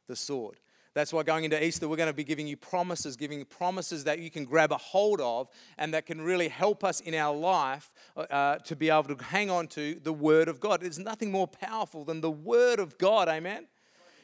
The 0.07 0.17
sword. 0.17 0.61
That's 0.95 1.13
why 1.13 1.25
going 1.25 1.43
into 1.43 1.63
Easter, 1.63 1.89
we're 1.89 1.97
going 1.97 2.09
to 2.09 2.15
be 2.15 2.25
giving 2.25 2.47
you 2.47 2.57
promises, 2.57 3.17
giving 3.17 3.41
you 3.41 3.45
promises 3.45 4.05
that 4.05 4.21
you 4.21 4.31
can 4.31 4.45
grab 4.45 4.71
a 4.71 4.77
hold 4.77 5.21
of 5.21 5.49
and 5.77 5.93
that 5.93 6.07
can 6.07 6.21
really 6.21 6.49
help 6.49 6.85
us 6.85 7.01
in 7.01 7.15
our 7.15 7.37
life 7.37 7.91
uh, 8.17 8.57
to 8.59 8.77
be 8.77 8.91
able 8.91 9.15
to 9.15 9.25
hang 9.25 9.51
on 9.51 9.67
to 9.69 9.97
the 10.03 10.13
Word 10.13 10.47
of 10.47 10.61
God. 10.61 10.81
There's 10.81 10.99
nothing 10.99 11.33
more 11.33 11.49
powerful 11.49 12.05
than 12.05 12.21
the 12.21 12.31
Word 12.31 12.79
of 12.79 12.97
God, 12.97 13.29
amen? 13.29 13.67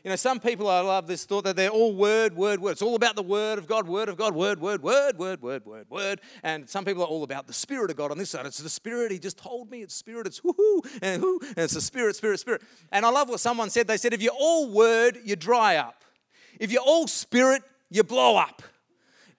You 0.04 0.08
know, 0.08 0.16
some 0.16 0.40
people, 0.40 0.66
I 0.68 0.80
love 0.80 1.06
this 1.06 1.26
thought 1.26 1.44
that 1.44 1.56
they're 1.56 1.68
all 1.68 1.94
word, 1.94 2.34
word, 2.34 2.58
word. 2.60 2.70
It's 2.70 2.80
all 2.80 2.94
about 2.94 3.16
the 3.16 3.22
word 3.22 3.58
of 3.58 3.66
God, 3.66 3.86
word 3.86 4.08
of 4.08 4.16
God, 4.16 4.34
word, 4.34 4.58
word, 4.58 4.82
word, 4.82 5.18
word, 5.18 5.42
word, 5.42 5.66
word, 5.66 5.86
word. 5.90 6.20
And 6.42 6.66
some 6.70 6.86
people 6.86 7.02
are 7.02 7.06
all 7.06 7.22
about 7.22 7.46
the 7.46 7.52
spirit 7.52 7.90
of 7.90 7.98
God 7.98 8.10
on 8.10 8.16
this 8.16 8.30
side. 8.30 8.46
It's 8.46 8.56
the 8.58 8.70
spirit. 8.70 9.12
He 9.12 9.18
just 9.18 9.36
told 9.36 9.70
me 9.70 9.82
it's 9.82 9.94
spirit. 9.94 10.26
It's 10.26 10.42
whoo 10.42 10.82
and 11.02 11.20
whoo. 11.20 11.38
And 11.42 11.58
it's 11.58 11.74
the 11.74 11.82
spirit, 11.82 12.16
spirit, 12.16 12.40
spirit. 12.40 12.62
And 12.90 13.04
I 13.04 13.10
love 13.10 13.28
what 13.28 13.40
someone 13.40 13.68
said. 13.68 13.88
They 13.88 13.98
said, 13.98 14.14
if 14.14 14.22
you're 14.22 14.32
all 14.32 14.72
word, 14.72 15.18
you 15.22 15.36
dry 15.36 15.76
up. 15.76 15.99
If 16.60 16.70
you're 16.70 16.82
all 16.82 17.08
spirit, 17.08 17.62
you 17.88 18.04
blow 18.04 18.36
up. 18.36 18.62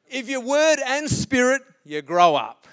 If 0.09 0.27
you're 0.27 0.41
word 0.41 0.79
and 0.85 1.09
spirit, 1.09 1.61
you 1.85 2.01
grow 2.01 2.35
up. 2.35 2.67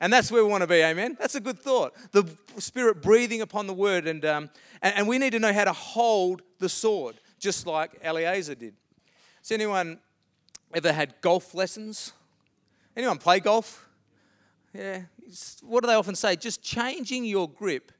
And 0.00 0.10
that's 0.10 0.32
where 0.32 0.42
we 0.42 0.50
want 0.50 0.62
to 0.62 0.66
be, 0.66 0.80
amen? 0.80 1.16
That's 1.20 1.34
a 1.34 1.40
good 1.40 1.58
thought. 1.58 1.92
The 2.12 2.24
Spirit 2.56 3.02
breathing 3.02 3.42
upon 3.42 3.66
the 3.66 3.74
word. 3.74 4.06
And, 4.06 4.24
um, 4.24 4.48
and, 4.80 4.94
and 4.96 5.08
we 5.08 5.18
need 5.18 5.32
to 5.32 5.38
know 5.38 5.52
how 5.52 5.64
to 5.64 5.74
hold 5.74 6.40
the 6.58 6.70
sword, 6.70 7.16
just 7.38 7.66
like 7.66 8.00
Eliezer 8.02 8.54
did. 8.54 8.74
Has 9.42 9.50
anyone 9.50 9.98
ever 10.72 10.92
had 10.92 11.20
golf 11.20 11.52
lessons? 11.52 12.12
Anyone 12.96 13.18
play 13.18 13.40
golf? 13.40 13.88
Yeah. 14.72 15.02
What 15.62 15.82
do 15.82 15.88
they 15.88 15.94
often 15.94 16.14
say? 16.14 16.36
Just 16.36 16.62
changing 16.62 17.24
your 17.24 17.50
grip 17.50 17.92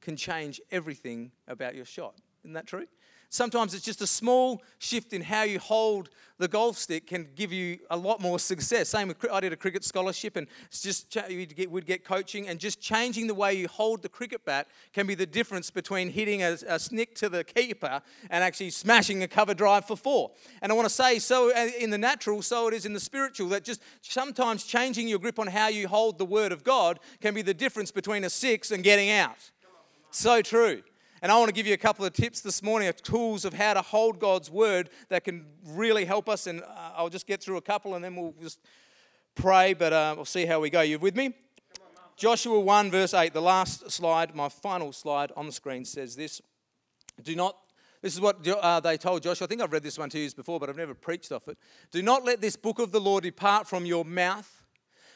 can 0.00 0.14
change 0.14 0.60
everything 0.70 1.32
about 1.48 1.74
your 1.74 1.86
shot. 1.86 2.14
Isn't 2.44 2.52
that 2.52 2.66
true? 2.66 2.86
Sometimes 3.30 3.74
it's 3.74 3.84
just 3.84 4.00
a 4.00 4.06
small 4.06 4.62
shift 4.78 5.12
in 5.12 5.22
how 5.22 5.42
you 5.42 5.58
hold 5.58 6.08
the 6.38 6.48
golf 6.48 6.78
stick 6.78 7.06
can 7.06 7.26
give 7.34 7.52
you 7.52 7.78
a 7.90 7.96
lot 7.96 8.20
more 8.20 8.38
success. 8.38 8.88
Same 8.88 9.08
with 9.08 9.16
I 9.30 9.40
did 9.40 9.52
a 9.52 9.56
cricket 9.56 9.84
scholarship, 9.84 10.36
and 10.36 10.46
it's 10.66 10.80
just 10.80 11.16
we'd 11.28 11.54
get, 11.54 11.70
we'd 11.70 11.84
get 11.84 12.04
coaching, 12.04 12.48
and 12.48 12.58
just 12.58 12.80
changing 12.80 13.26
the 13.26 13.34
way 13.34 13.54
you 13.54 13.68
hold 13.68 14.02
the 14.02 14.08
cricket 14.08 14.44
bat 14.44 14.68
can 14.92 15.06
be 15.06 15.14
the 15.14 15.26
difference 15.26 15.70
between 15.70 16.10
hitting 16.10 16.42
a, 16.42 16.56
a 16.68 16.78
snick 16.78 17.14
to 17.16 17.28
the 17.28 17.42
keeper 17.44 18.00
and 18.30 18.44
actually 18.44 18.70
smashing 18.70 19.22
a 19.22 19.28
cover 19.28 19.52
drive 19.52 19.84
for 19.84 19.96
four. 19.96 20.30
And 20.62 20.70
I 20.70 20.74
want 20.74 20.88
to 20.88 20.94
say, 20.94 21.18
so 21.18 21.52
uh, 21.52 21.68
in 21.78 21.90
the 21.90 21.98
natural, 21.98 22.40
so 22.40 22.68
it 22.68 22.74
is 22.74 22.86
in 22.86 22.92
the 22.92 23.00
spiritual. 23.00 23.48
That 23.48 23.64
just 23.64 23.82
sometimes 24.00 24.64
changing 24.64 25.08
your 25.08 25.18
grip 25.18 25.38
on 25.38 25.48
how 25.48 25.68
you 25.68 25.88
hold 25.88 26.18
the 26.18 26.24
Word 26.24 26.52
of 26.52 26.62
God 26.62 27.00
can 27.20 27.34
be 27.34 27.42
the 27.42 27.54
difference 27.54 27.90
between 27.90 28.22
a 28.24 28.30
six 28.30 28.70
and 28.70 28.84
getting 28.84 29.10
out. 29.10 29.50
So 30.10 30.40
true. 30.40 30.82
And 31.22 31.32
I 31.32 31.38
want 31.38 31.48
to 31.48 31.54
give 31.54 31.66
you 31.66 31.74
a 31.74 31.78
couple 31.78 32.04
of 32.04 32.12
tips 32.12 32.40
this 32.40 32.62
morning, 32.62 32.88
of 32.88 33.02
tools 33.02 33.44
of 33.44 33.54
how 33.54 33.74
to 33.74 33.82
hold 33.82 34.20
God's 34.20 34.50
word 34.50 34.90
that 35.08 35.24
can 35.24 35.46
really 35.66 36.04
help 36.04 36.28
us. 36.28 36.46
And 36.46 36.62
uh, 36.62 36.92
I'll 36.96 37.08
just 37.08 37.26
get 37.26 37.42
through 37.42 37.56
a 37.56 37.62
couple 37.62 37.94
and 37.94 38.04
then 38.04 38.14
we'll 38.14 38.34
just 38.40 38.60
pray, 39.34 39.74
but 39.74 39.92
uh, 39.92 40.14
we'll 40.16 40.24
see 40.24 40.46
how 40.46 40.60
we 40.60 40.70
go. 40.70 40.80
You 40.80 40.98
with 40.98 41.16
me? 41.16 41.34
Joshua 42.16 42.58
1, 42.58 42.90
verse 42.90 43.14
8, 43.14 43.32
the 43.32 43.40
last 43.40 43.88
slide, 43.92 44.34
my 44.34 44.48
final 44.48 44.92
slide 44.92 45.30
on 45.36 45.46
the 45.46 45.52
screen 45.52 45.84
says 45.84 46.16
this 46.16 46.42
Do 47.22 47.36
not, 47.36 47.56
this 48.02 48.12
is 48.12 48.20
what 48.20 48.46
uh, 48.46 48.80
they 48.80 48.96
told 48.96 49.22
Joshua. 49.22 49.46
I 49.46 49.48
think 49.48 49.60
I've 49.60 49.72
read 49.72 49.84
this 49.84 49.98
one 49.98 50.10
to 50.10 50.18
you 50.18 50.28
before, 50.32 50.58
but 50.58 50.68
I've 50.68 50.76
never 50.76 50.94
preached 50.94 51.30
off 51.30 51.46
it. 51.46 51.56
Do 51.92 52.02
not 52.02 52.24
let 52.24 52.40
this 52.40 52.56
book 52.56 52.80
of 52.80 52.90
the 52.90 53.00
Lord 53.00 53.22
depart 53.22 53.68
from 53.68 53.86
your 53.86 54.04
mouth. 54.04 54.57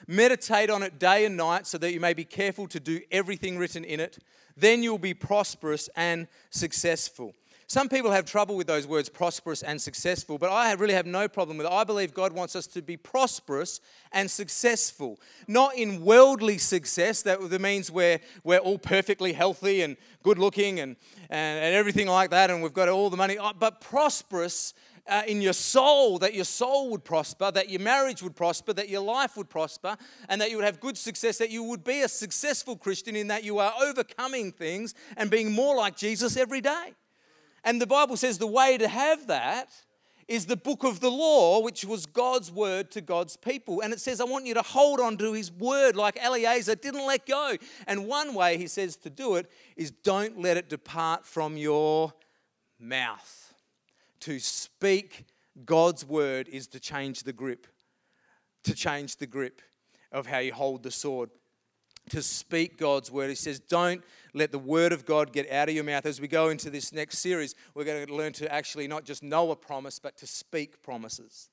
Meditate 0.07 0.71
on 0.71 0.83
it 0.83 0.99
day 0.99 1.25
and 1.25 1.37
night 1.37 1.67
so 1.67 1.79
that 1.79 1.93
you 1.93 2.01
may 2.01 2.15
be 2.15 2.25
careful 2.25 2.67
to 2.69 2.81
do 2.81 3.01
everything 3.11 3.59
written 3.59 3.85
in 3.85 4.01
it. 4.01 4.19
Then 4.57 4.83
you'll 4.83 4.99
be 4.99 5.15
prosperous 5.15 5.89
and 5.97 6.29
successful. 6.51 7.35
Some 7.73 7.89
people 7.89 8.11
have 8.11 8.27
trouble 8.27 8.55
with 8.55 8.67
those 8.67 8.87
words, 8.87 9.09
prosperous 9.09 9.63
and 9.63 9.81
successful, 9.81 10.37
but 10.37 10.51
I 10.51 10.73
really 10.75 10.93
have 10.93 11.07
no 11.07 11.27
problem 11.27 11.57
with 11.57 11.67
it. 11.67 11.73
I 11.73 11.85
believe 11.85 12.13
God 12.13 12.35
wants 12.35 12.55
us 12.55 12.67
to 12.67 12.83
be 12.83 12.99
prosperous 12.99 13.81
and 14.13 14.31
successful, 14.31 15.19
not 15.49 15.75
in 15.75 16.05
worldly 16.05 16.59
success, 16.59 17.23
that 17.23 17.41
means 17.63 17.91
we're, 17.91 18.21
we're 18.45 18.59
all 18.59 18.77
perfectly 18.77 19.33
healthy 19.33 19.81
and 19.81 19.97
good 20.23 20.39
looking 20.39 20.81
and, 20.81 20.97
and, 21.31 21.65
and 21.65 21.75
everything 21.75 22.09
like 22.09 22.29
that, 22.29 22.51
and 22.51 22.63
we've 22.63 22.75
got 22.75 22.91
all 22.91 23.09
the 23.09 23.17
money, 23.17 23.39
uh, 23.39 23.55
but 23.59 23.81
prosperous 23.81 24.75
uh, 25.09 25.23
in 25.27 25.43
your 25.43 25.53
soul, 25.53 26.19
that 26.19 26.35
your 26.35 26.45
soul 26.45 26.91
would 26.91 27.05
prosper, 27.05 27.51
that 27.51 27.69
your 27.69 27.81
marriage 27.81 28.23
would 28.23 28.37
prosper, 28.37 28.73
that 28.73 28.89
your 28.89 29.01
life 29.01 29.37
would 29.37 29.51
prosper, 29.51 29.97
and 30.29 30.41
that 30.41 30.51
you 30.51 30.57
would 30.57 30.65
have 30.65 30.81
good 30.81 30.97
success, 30.97 31.39
that 31.39 31.51
you 31.51 31.63
would 31.65 31.83
be 31.83 32.03
a 32.03 32.09
successful 32.09 32.77
Christian 32.77 33.17
in 33.17 33.29
that 33.29 33.45
you 33.45 33.59
are 33.59 33.73
overcoming 33.83 34.53
things 34.53 34.95
and 35.17 35.31
being 35.31 35.53
more 35.53 35.75
like 35.77 35.97
Jesus 35.97 36.37
every 36.37 36.61
day. 36.61 36.95
And 37.65 37.81
the 37.81 37.87
Bible 37.87 38.17
says 38.17 38.39
the 38.39 38.47
way 38.47 38.79
to 38.79 38.89
have 38.89 39.27
that 39.29 39.71
is 40.29 40.47
the 40.47 40.57
book 40.57 40.85
of 40.85 41.01
the 41.01 41.11
law, 41.11 41.61
which 41.61 41.85
was 41.85 42.07
God's 42.07 42.51
word 42.51 42.91
to 42.93 43.01
God's 43.01 43.37
people. 43.37 43.81
And 43.81 43.93
it 43.93 44.01
says, 44.01 44.21
I 44.21 44.25
want 44.25 44.47
you 44.47 44.55
to 44.55 44.63
hold 44.63 45.01
on 45.01 45.17
to 45.19 45.33
his 45.33 45.51
word 45.53 45.97
like 45.97 46.17
Eliezer 46.17 46.77
didn't 46.77 47.07
let 47.07 47.27
go. 47.27 47.57
And 47.87 48.07
one 48.07 48.35
way 48.35 48.57
he 48.57 48.67
says 48.67 48.97
to 48.99 49.11
do 49.11 49.35
it 49.35 49.51
is 49.77 49.91
don't 49.91 50.41
let 50.41 50.57
it 50.57 50.69
depart 50.69 51.27
from 51.27 51.57
your 51.57 52.13
mouth. 52.79 53.42
To 54.23 54.39
speak 54.39 55.27
God's 55.65 56.05
word 56.05 56.49
is 56.49 56.67
to 56.69 56.81
change 56.81 57.25
the 57.25 57.33
grip, 57.33 57.67
to 58.65 58.75
change 58.75 59.17
the 59.17 59.27
grip 59.27 59.61
of 60.13 60.27
how 60.27 60.39
you 60.39 60.53
hold 60.53 60.83
the 60.83 60.91
sword. 60.91 61.31
To 62.11 62.23
speak 62.23 62.79
God's 62.79 63.11
word. 63.11 63.29
He 63.29 63.37
says, 63.37 63.61
don't 63.61 64.03
let 64.35 64.51
the 64.51 64.59
word 64.59 64.93
of 64.93 65.07
God 65.07 65.33
get 65.33 65.51
out 65.51 65.69
of 65.69 65.75
your 65.75 65.85
mouth. 65.85 66.05
As 66.05 66.21
we 66.21 66.29
go 66.29 66.49
into 66.49 66.69
this 66.71 66.93
next 66.93 67.19
series, 67.19 67.55
we're 67.75 67.85
going 67.85 68.07
to 68.07 68.15
learn 68.15 68.33
to 68.35 68.53
actually 68.53 68.89
not 68.89 69.05
just 69.05 69.23
know 69.23 69.51
a 69.53 69.57
promise, 69.57 69.99
but 69.99 70.17
to 70.19 70.27
speak 70.27 70.83
promises. 70.83 71.49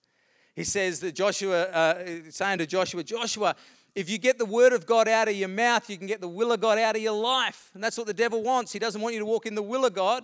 He 0.55 0.63
says 0.63 0.99
that 1.01 1.13
Joshua, 1.13 1.63
uh, 1.63 2.03
saying 2.29 2.57
to 2.59 2.65
Joshua, 2.65 3.03
Joshua, 3.03 3.55
if 3.95 4.09
you 4.09 4.17
get 4.17 4.37
the 4.37 4.45
word 4.45 4.73
of 4.73 4.85
God 4.85 5.07
out 5.07 5.27
of 5.27 5.35
your 5.35 5.49
mouth, 5.49 5.89
you 5.89 5.97
can 5.97 6.07
get 6.07 6.21
the 6.21 6.27
will 6.27 6.51
of 6.51 6.59
God 6.59 6.77
out 6.77 6.95
of 6.95 7.01
your 7.01 7.19
life. 7.19 7.71
And 7.73 7.83
that's 7.83 7.97
what 7.97 8.07
the 8.07 8.13
devil 8.13 8.43
wants. 8.43 8.73
He 8.73 8.79
doesn't 8.79 9.01
want 9.01 9.13
you 9.13 9.19
to 9.19 9.25
walk 9.25 9.45
in 9.45 9.55
the 9.55 9.63
will 9.63 9.85
of 9.85 9.93
God. 9.93 10.23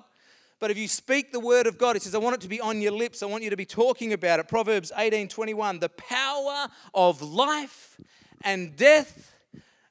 But 0.59 0.71
if 0.71 0.77
you 0.77 0.87
speak 0.87 1.31
the 1.31 1.39
word 1.39 1.67
of 1.67 1.77
God, 1.77 1.95
he 1.95 1.99
says, 1.99 2.15
I 2.15 2.17
want 2.17 2.35
it 2.35 2.41
to 2.41 2.47
be 2.47 2.61
on 2.61 2.81
your 2.81 2.93
lips. 2.93 3.21
I 3.21 3.25
want 3.25 3.43
you 3.43 3.49
to 3.49 3.57
be 3.57 3.65
talking 3.65 4.13
about 4.13 4.39
it. 4.39 4.47
Proverbs 4.47 4.91
18 4.97 5.27
21. 5.27 5.79
The 5.79 5.89
power 5.89 6.67
of 6.93 7.21
life 7.21 7.99
and 8.43 8.75
death 8.75 9.33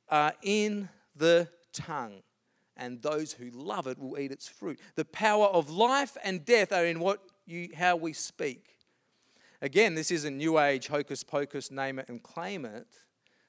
are 0.09 0.33
in 0.43 0.89
the 1.17 1.49
tongue 1.73 2.23
and 2.77 3.01
those 3.03 3.33
who 3.33 3.51
love 3.51 3.87
it 3.87 3.99
will 3.99 4.19
eat 4.19 4.33
its 4.33 4.49
fruit. 4.49 4.79
The 4.97 5.05
power 5.05 5.47
of 5.47 5.71
life 5.71 6.17
and 6.25 6.45
death 6.45 6.73
are 6.73 6.87
in 6.87 7.01
what 7.01 7.21
you, 7.47 7.71
how 7.77 7.97
we 7.97 8.13
speak. 8.13 8.77
Again, 9.63 9.95
this 9.95 10.11
isn't 10.11 10.37
new 10.37 10.59
age 10.59 10.89
hocus 10.89 11.23
pocus, 11.23 11.71
name 11.71 11.99
it 11.99 12.09
and 12.09 12.23
claim 12.23 12.65
it. 12.65 12.87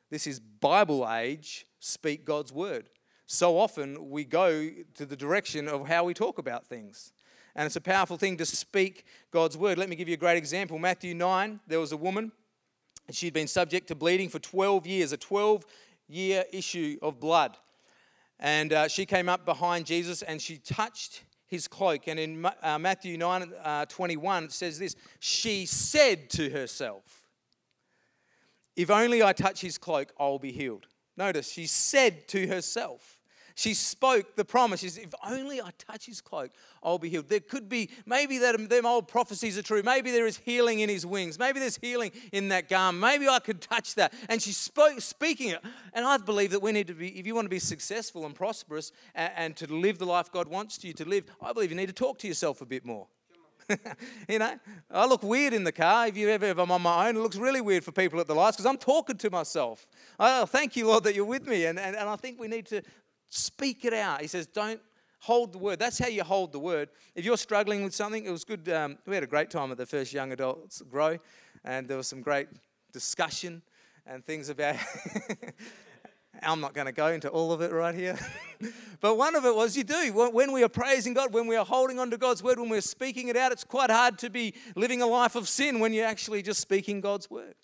This 0.10 0.28
is 0.28 0.40
Bible 0.40 1.10
age, 1.10 1.66
speak 1.80 2.26
God's 2.26 2.54
word. 2.54 2.90
So 3.28 3.58
often 3.58 4.10
we 4.10 4.24
go 4.24 4.70
to 4.96 5.06
the 5.06 5.16
direction 5.16 5.68
of 5.68 5.88
how 5.88 6.04
we 6.04 6.14
talk 6.14 6.38
about 6.38 6.66
things. 6.66 7.12
And 7.56 7.66
it's 7.66 7.76
a 7.76 7.82
powerful 7.82 8.18
thing 8.18 8.38
to 8.38 8.46
speak 8.46 9.06
God's 9.32 9.58
word. 9.58 9.78
Let 9.78 9.90
me 9.90 9.96
give 9.96 10.08
you 10.08 10.14
a 10.14 10.18
great 10.18 10.38
example. 10.38 10.78
Matthew 10.78 11.14
9, 11.14 11.62
there 11.68 11.80
was 11.80 11.92
a 11.92 11.98
woman, 11.98 12.32
and 13.08 13.16
she'd 13.16 13.34
been 13.34 13.48
subject 13.48 13.88
to 13.88 13.96
bleeding 13.96 14.30
for 14.30 14.40
12 14.40 14.86
years, 14.86 15.12
a 15.14 15.18
12 15.18 15.66
year 16.08 16.44
issue 16.52 16.98
of 17.02 17.20
blood. 17.20 17.58
And 18.40 18.74
uh, 18.74 18.88
she 18.88 19.06
came 19.06 19.30
up 19.30 19.46
behind 19.46 19.86
Jesus 19.86 20.22
and 20.22 20.42
she 20.42 20.58
touched 20.58 21.24
his 21.48 21.68
cloak. 21.68 22.08
And 22.08 22.20
in 22.20 22.46
uh, 22.62 22.78
Matthew 22.78 23.18
9 23.18 23.54
uh, 23.64 23.86
21, 23.86 24.46
it 24.46 24.52
says 24.52 24.78
this 24.78 24.96
She 25.20 25.66
said 25.66 26.30
to 26.32 26.50
herself, 26.50 27.24
If 28.76 28.90
only 28.90 29.24
I 29.24 29.34
touch 29.34 29.62
his 29.62 29.78
cloak, 29.78 30.12
I'll 30.20 30.40
be 30.40 30.52
healed. 30.52 30.88
Notice, 31.18 31.50
she 31.50 31.66
said 31.66 32.28
to 32.30 32.48
herself. 32.48 33.15
She 33.58 33.74
spoke 33.74 34.36
the 34.36 34.44
promise. 34.44 34.82
She 34.82 34.88
If 34.88 35.14
only 35.26 35.62
I 35.62 35.70
touch 35.78 36.06
his 36.06 36.20
cloak, 36.20 36.52
I'll 36.84 37.00
be 37.00 37.10
healed. 37.10 37.30
There 37.30 37.40
could 37.40 37.70
be, 37.70 37.90
maybe 38.06 38.38
that 38.40 38.70
them 38.70 38.86
old 38.86 39.08
prophecies 39.08 39.58
are 39.58 39.62
true. 39.62 39.82
Maybe 39.82 40.12
there 40.12 40.28
is 40.28 40.38
healing 40.38 40.80
in 40.80 40.90
his 40.90 41.06
wings. 41.06 41.40
Maybe 41.40 41.62
there's 41.62 41.78
healing 41.78 42.12
in 42.34 42.50
that 42.50 42.68
garment. 42.68 43.02
Maybe 43.02 43.30
I 43.30 43.40
could 43.40 43.62
touch 43.62 43.96
that. 43.96 44.14
And 44.28 44.42
she 44.42 44.52
spoke, 44.52 45.00
speaking 45.00 45.52
it. 45.52 45.62
And 45.94 46.06
I 46.06 46.18
believe 46.18 46.52
that 46.52 46.62
we 46.62 46.74
need 46.74 46.88
to 46.88 46.94
be, 46.94 47.18
if 47.18 47.26
you 47.26 47.34
want 47.34 47.46
to 47.46 47.50
be 47.50 47.60
successful 47.60 48.26
and 48.26 48.36
prosperous 48.36 48.92
and, 49.16 49.32
and 49.38 49.56
to 49.56 49.74
live 49.74 50.00
the 50.00 50.06
life 50.06 50.30
God 50.30 50.50
wants 50.50 50.84
you 50.84 50.92
to 50.92 51.08
live, 51.08 51.24
I 51.42 51.54
believe 51.54 51.72
you 51.72 51.78
need 51.78 51.88
to 51.88 51.94
talk 51.94 52.20
to 52.20 52.28
yourself 52.28 52.60
a 52.60 52.66
bit 52.66 52.86
more. 52.86 53.08
you 54.30 54.40
know, 54.40 54.60
I 54.92 55.06
look 55.06 55.24
weird 55.24 55.54
in 55.54 55.64
the 55.64 55.72
car. 55.72 56.08
If 56.08 56.18
you 56.18 56.30
ever, 56.30 56.46
if 56.46 56.58
I'm 56.58 56.72
on 56.72 56.82
my 56.82 57.08
own, 57.08 57.16
it 57.16 57.20
looks 57.20 57.38
really 57.38 57.62
weird 57.62 57.84
for 57.84 57.92
people 57.92 58.20
at 58.20 58.28
the 58.28 58.36
lights 58.36 58.58
because 58.58 58.66
I'm 58.66 58.78
talking 58.78 59.18
to 59.18 59.30
myself. 59.30 59.88
Oh, 60.20 60.46
thank 60.46 60.76
you, 60.76 60.88
Lord, 60.88 61.04
that 61.06 61.16
you're 61.16 61.26
with 61.26 61.48
me. 61.48 61.66
And, 61.66 61.80
and, 61.80 61.96
and 61.96 62.10
I 62.10 62.16
think 62.16 62.40
we 62.40 62.48
need 62.48 62.66
to 62.68 62.82
Speak 63.30 63.86
it 63.86 63.94
out. 63.94 64.22
He 64.22 64.28
says, 64.28 64.48
don't 64.48 64.80
hold 65.20 65.54
the 65.54 65.58
word. 65.58 65.80
That's 65.80 65.98
how 65.98 66.08
you 66.08 66.24
hold 66.24 66.52
the 66.52 66.60
word. 66.60 66.90
If 67.16 67.26
you're 67.26 67.38
struggling 67.38 67.84
with 67.84 67.96
something, 67.96 68.26
it 68.26 68.32
was 68.32 68.44
good. 68.44 68.70
Um, 68.70 68.98
we 69.08 69.16
had 69.16 69.24
a 69.24 69.28
great 69.28 69.50
time 69.50 69.72
at 69.72 69.78
the 69.78 69.86
first 69.86 70.14
Young 70.14 70.32
Adults 70.32 70.82
Grow, 70.90 71.18
and 71.64 71.88
there 71.88 71.98
was 71.98 72.08
some 72.08 72.22
great 72.22 72.48
discussion 72.92 73.62
and 74.06 74.24
things 74.24 74.50
about. 74.50 74.78
I'm 76.44 76.60
not 76.60 76.74
going 76.74 76.86
to 76.86 76.92
go 76.92 77.08
into 77.08 77.30
all 77.30 77.52
of 77.52 77.62
it 77.62 77.72
right 77.72 77.96
here. 77.96 78.20
but 79.02 79.16
one 79.16 79.36
of 79.36 79.46
it 79.46 79.56
was 79.56 79.76
you 79.76 79.84
do. 79.84 80.12
When 80.14 80.52
we 80.52 80.64
are 80.64 80.70
praising 80.70 81.14
God, 81.14 81.34
when 81.34 81.48
we 81.48 81.56
are 81.56 81.66
holding 81.66 81.98
on 81.98 82.12
to 82.12 82.18
God's 82.18 82.44
word, 82.44 82.60
when 82.60 82.70
we're 82.70 82.82
speaking 82.82 83.30
it 83.30 83.38
out, 83.38 83.52
it's 83.52 83.64
quite 83.64 83.90
hard 83.90 84.18
to 84.20 84.30
be 84.30 84.54
living 84.76 85.02
a 85.02 85.08
life 85.08 85.36
of 85.36 85.48
sin 85.48 85.80
when 85.80 85.94
you're 85.94 86.06
actually 86.06 86.42
just 86.42 86.60
speaking 86.60 87.02
God's 87.02 87.30
word. 87.30 87.56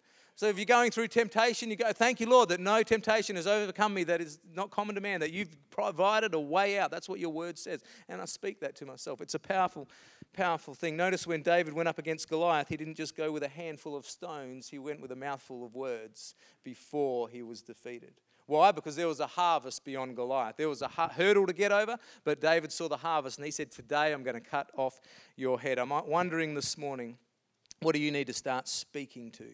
So 0.41 0.47
if 0.47 0.57
you're 0.57 0.65
going 0.65 0.89
through 0.89 1.09
temptation, 1.09 1.69
you 1.69 1.75
go, 1.75 1.93
Thank 1.93 2.19
you, 2.19 2.27
Lord, 2.27 2.49
that 2.49 2.59
no 2.59 2.81
temptation 2.81 3.35
has 3.35 3.45
overcome 3.45 3.93
me 3.93 4.03
that 4.05 4.21
is 4.21 4.39
not 4.55 4.71
common 4.71 4.95
to 4.95 5.01
man, 5.01 5.19
that 5.19 5.31
you've 5.31 5.55
provided 5.69 6.33
a 6.33 6.39
way 6.39 6.79
out. 6.79 6.89
That's 6.89 7.07
what 7.07 7.19
your 7.19 7.29
word 7.29 7.59
says. 7.59 7.83
And 8.09 8.19
I 8.19 8.25
speak 8.25 8.59
that 8.61 8.75
to 8.77 8.87
myself. 8.87 9.21
It's 9.21 9.35
a 9.35 9.39
powerful, 9.39 9.87
powerful 10.33 10.73
thing. 10.73 10.97
Notice 10.97 11.27
when 11.27 11.43
David 11.43 11.75
went 11.75 11.87
up 11.87 11.99
against 11.99 12.27
Goliath, 12.27 12.69
he 12.69 12.75
didn't 12.75 12.95
just 12.95 13.15
go 13.15 13.31
with 13.31 13.43
a 13.43 13.47
handful 13.47 13.95
of 13.95 14.07
stones, 14.07 14.67
he 14.67 14.79
went 14.79 14.99
with 14.99 15.11
a 15.11 15.15
mouthful 15.15 15.63
of 15.63 15.75
words 15.75 16.33
before 16.63 17.29
he 17.29 17.43
was 17.43 17.61
defeated. 17.61 18.13
Why? 18.47 18.71
Because 18.71 18.95
there 18.95 19.07
was 19.07 19.19
a 19.19 19.27
harvest 19.27 19.85
beyond 19.85 20.15
Goliath. 20.15 20.57
There 20.57 20.69
was 20.69 20.81
a 20.81 20.87
hurdle 20.87 21.45
to 21.45 21.53
get 21.53 21.71
over, 21.71 21.97
but 22.23 22.41
David 22.41 22.71
saw 22.71 22.89
the 22.89 22.97
harvest 22.97 23.37
and 23.37 23.45
he 23.45 23.51
said, 23.51 23.69
Today 23.69 24.11
I'm 24.11 24.23
going 24.23 24.33
to 24.33 24.41
cut 24.41 24.71
off 24.75 25.01
your 25.35 25.59
head. 25.59 25.77
I'm 25.77 25.91
wondering 26.07 26.55
this 26.55 26.79
morning, 26.79 27.19
what 27.81 27.93
do 27.93 28.01
you 28.01 28.09
need 28.09 28.25
to 28.25 28.33
start 28.33 28.67
speaking 28.67 29.29
to? 29.33 29.45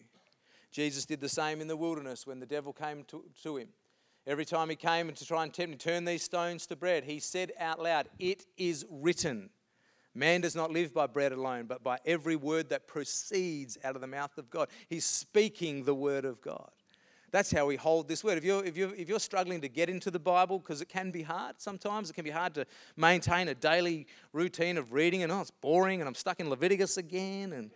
Jesus 0.70 1.06
did 1.06 1.20
the 1.20 1.28
same 1.28 1.60
in 1.60 1.68
the 1.68 1.76
wilderness 1.76 2.26
when 2.26 2.40
the 2.40 2.46
devil 2.46 2.72
came 2.72 3.04
to, 3.04 3.24
to 3.42 3.56
him. 3.56 3.68
Every 4.26 4.44
time 4.44 4.68
he 4.68 4.76
came 4.76 5.10
to 5.10 5.24
try 5.24 5.42
and 5.42 5.52
tempt 5.52 5.72
him, 5.72 5.78
turn 5.78 6.04
these 6.04 6.22
stones 6.22 6.66
to 6.66 6.76
bread, 6.76 7.04
he 7.04 7.18
said 7.18 7.52
out 7.58 7.80
loud, 7.80 8.08
It 8.18 8.44
is 8.58 8.84
written. 8.90 9.50
Man 10.14 10.40
does 10.40 10.56
not 10.56 10.70
live 10.70 10.92
by 10.92 11.06
bread 11.06 11.32
alone, 11.32 11.66
but 11.66 11.82
by 11.82 11.98
every 12.04 12.36
word 12.36 12.70
that 12.70 12.86
proceeds 12.86 13.78
out 13.84 13.94
of 13.94 14.00
the 14.00 14.06
mouth 14.06 14.36
of 14.36 14.50
God. 14.50 14.68
He's 14.88 15.04
speaking 15.04 15.84
the 15.84 15.94
word 15.94 16.24
of 16.24 16.40
God. 16.40 16.70
That's 17.30 17.50
how 17.50 17.66
we 17.66 17.76
hold 17.76 18.08
this 18.08 18.24
word. 18.24 18.38
If 18.38 18.44
you're, 18.44 18.64
if 18.64 18.76
you're, 18.76 18.94
if 18.94 19.08
you're 19.08 19.20
struggling 19.20 19.60
to 19.60 19.68
get 19.68 19.90
into 19.90 20.10
the 20.10 20.18
Bible, 20.18 20.58
because 20.58 20.80
it 20.80 20.88
can 20.88 21.10
be 21.10 21.22
hard 21.22 21.56
sometimes, 21.58 22.08
it 22.08 22.14
can 22.14 22.24
be 22.24 22.30
hard 22.30 22.54
to 22.54 22.66
maintain 22.96 23.48
a 23.48 23.54
daily 23.54 24.06
routine 24.32 24.78
of 24.78 24.92
reading, 24.92 25.22
and 25.22 25.30
oh, 25.30 25.40
it's 25.40 25.50
boring, 25.50 26.00
and 26.00 26.08
I'm 26.08 26.14
stuck 26.14 26.40
in 26.40 26.48
Leviticus 26.48 26.96
again, 26.96 27.52
and 27.52 27.70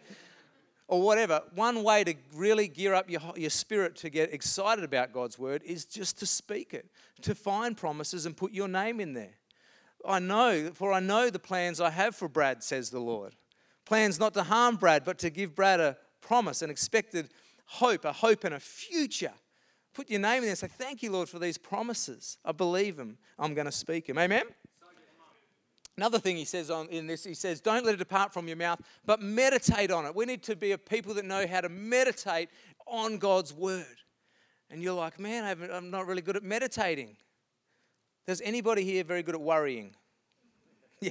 or 0.88 1.01
whatever, 1.01 1.42
one 1.55 1.83
way 1.83 2.05
to 2.05 2.14
really 2.35 2.68
gear 2.68 2.95
up 2.95 3.09
your, 3.09 3.21
your 3.37 3.51
spirit 3.51 3.97
to 3.97 4.11
get 4.11 4.33
excited 4.33 4.85
about 4.85 5.12
God's 5.12 5.38
word 5.38 5.62
is 5.64 5.85
just 5.85 6.18
to 6.18 6.27
speak 6.27 6.75
it, 6.75 6.87
to 7.23 7.35
find 7.35 7.77
promises 7.77 8.27
and 8.27 8.37
put 8.37 8.53
your 8.53 8.68
name 8.68 9.01
in 9.01 9.14
there. 9.14 9.35
I 10.07 10.18
know, 10.18 10.71
for 10.75 10.92
I 10.92 11.01
know 11.01 11.31
the 11.31 11.38
plans 11.38 11.81
I 11.81 11.90
have 11.90 12.16
for 12.16 12.29
Brad, 12.29 12.62
says 12.62 12.90
the 12.90 13.01
Lord. 13.01 13.35
Plans 13.85 14.18
not 14.18 14.35
to 14.35 14.42
harm 14.42 14.77
Brad, 14.77 15.05
but 15.05 15.18
to 15.18 15.31
give 15.31 15.55
Brad 15.55 15.81
a 15.81 15.97
promise, 16.21 16.62
an 16.62 16.71
expected 16.71 17.29
hope, 17.66 18.05
a 18.05 18.12
hope 18.12 18.45
and 18.45 18.55
a 18.55 18.61
future. 18.61 19.33
Put 19.95 20.11
your 20.11 20.21
name 20.21 20.38
in 20.38 20.42
there 20.42 20.51
and 20.51 20.59
say, 20.59 20.68
Thank 20.68 21.03
you, 21.03 21.12
Lord, 21.12 21.29
for 21.29 21.38
these 21.38 21.59
promises. 21.59 22.38
I 22.45 22.53
believe 22.53 22.97
them. 22.97 23.18
I'm 23.38 23.55
going 23.55 23.66
to 23.66 23.73
speak 23.73 24.07
them. 24.07 24.18
Amen? 24.18 24.45
Another 25.96 26.18
thing 26.18 26.37
he 26.37 26.44
says 26.46 26.70
on, 26.70 26.88
in 26.88 27.07
this, 27.07 27.24
he 27.24 27.35
says, 27.35 27.61
Don't 27.61 27.85
let 27.85 27.94
it 27.94 27.98
depart 27.98 28.33
from 28.33 28.48
your 28.48 28.57
mouth, 28.57 28.81
but 29.05 29.20
meditate 29.20 29.90
on 29.90 30.07
it. 30.07 30.14
We 30.14 30.24
need 30.24 30.42
to 30.44 30.57
be 30.57 30.72
a 30.72 30.78
people 30.78 31.14
that 31.14 31.24
know 31.24 31.46
how 31.46 31.61
to 31.61 31.68
meditate 31.68 32.48
on 32.87 33.18
God's 33.18 33.52
word. 33.52 33.85
And 34.70 34.83
you're 34.83 34.94
like, 34.94 35.20
Man, 35.20 35.70
I'm 35.70 35.90
not 35.90 36.07
really 36.07 36.22
good 36.22 36.37
at 36.37 36.42
meditating. 36.42 37.16
Does 38.26 38.40
anybody 38.40 38.85
here 38.85 39.05
very 39.05 39.22
good 39.22 39.35
at 39.35 39.40
worrying? 39.40 39.94
yeah, 41.00 41.11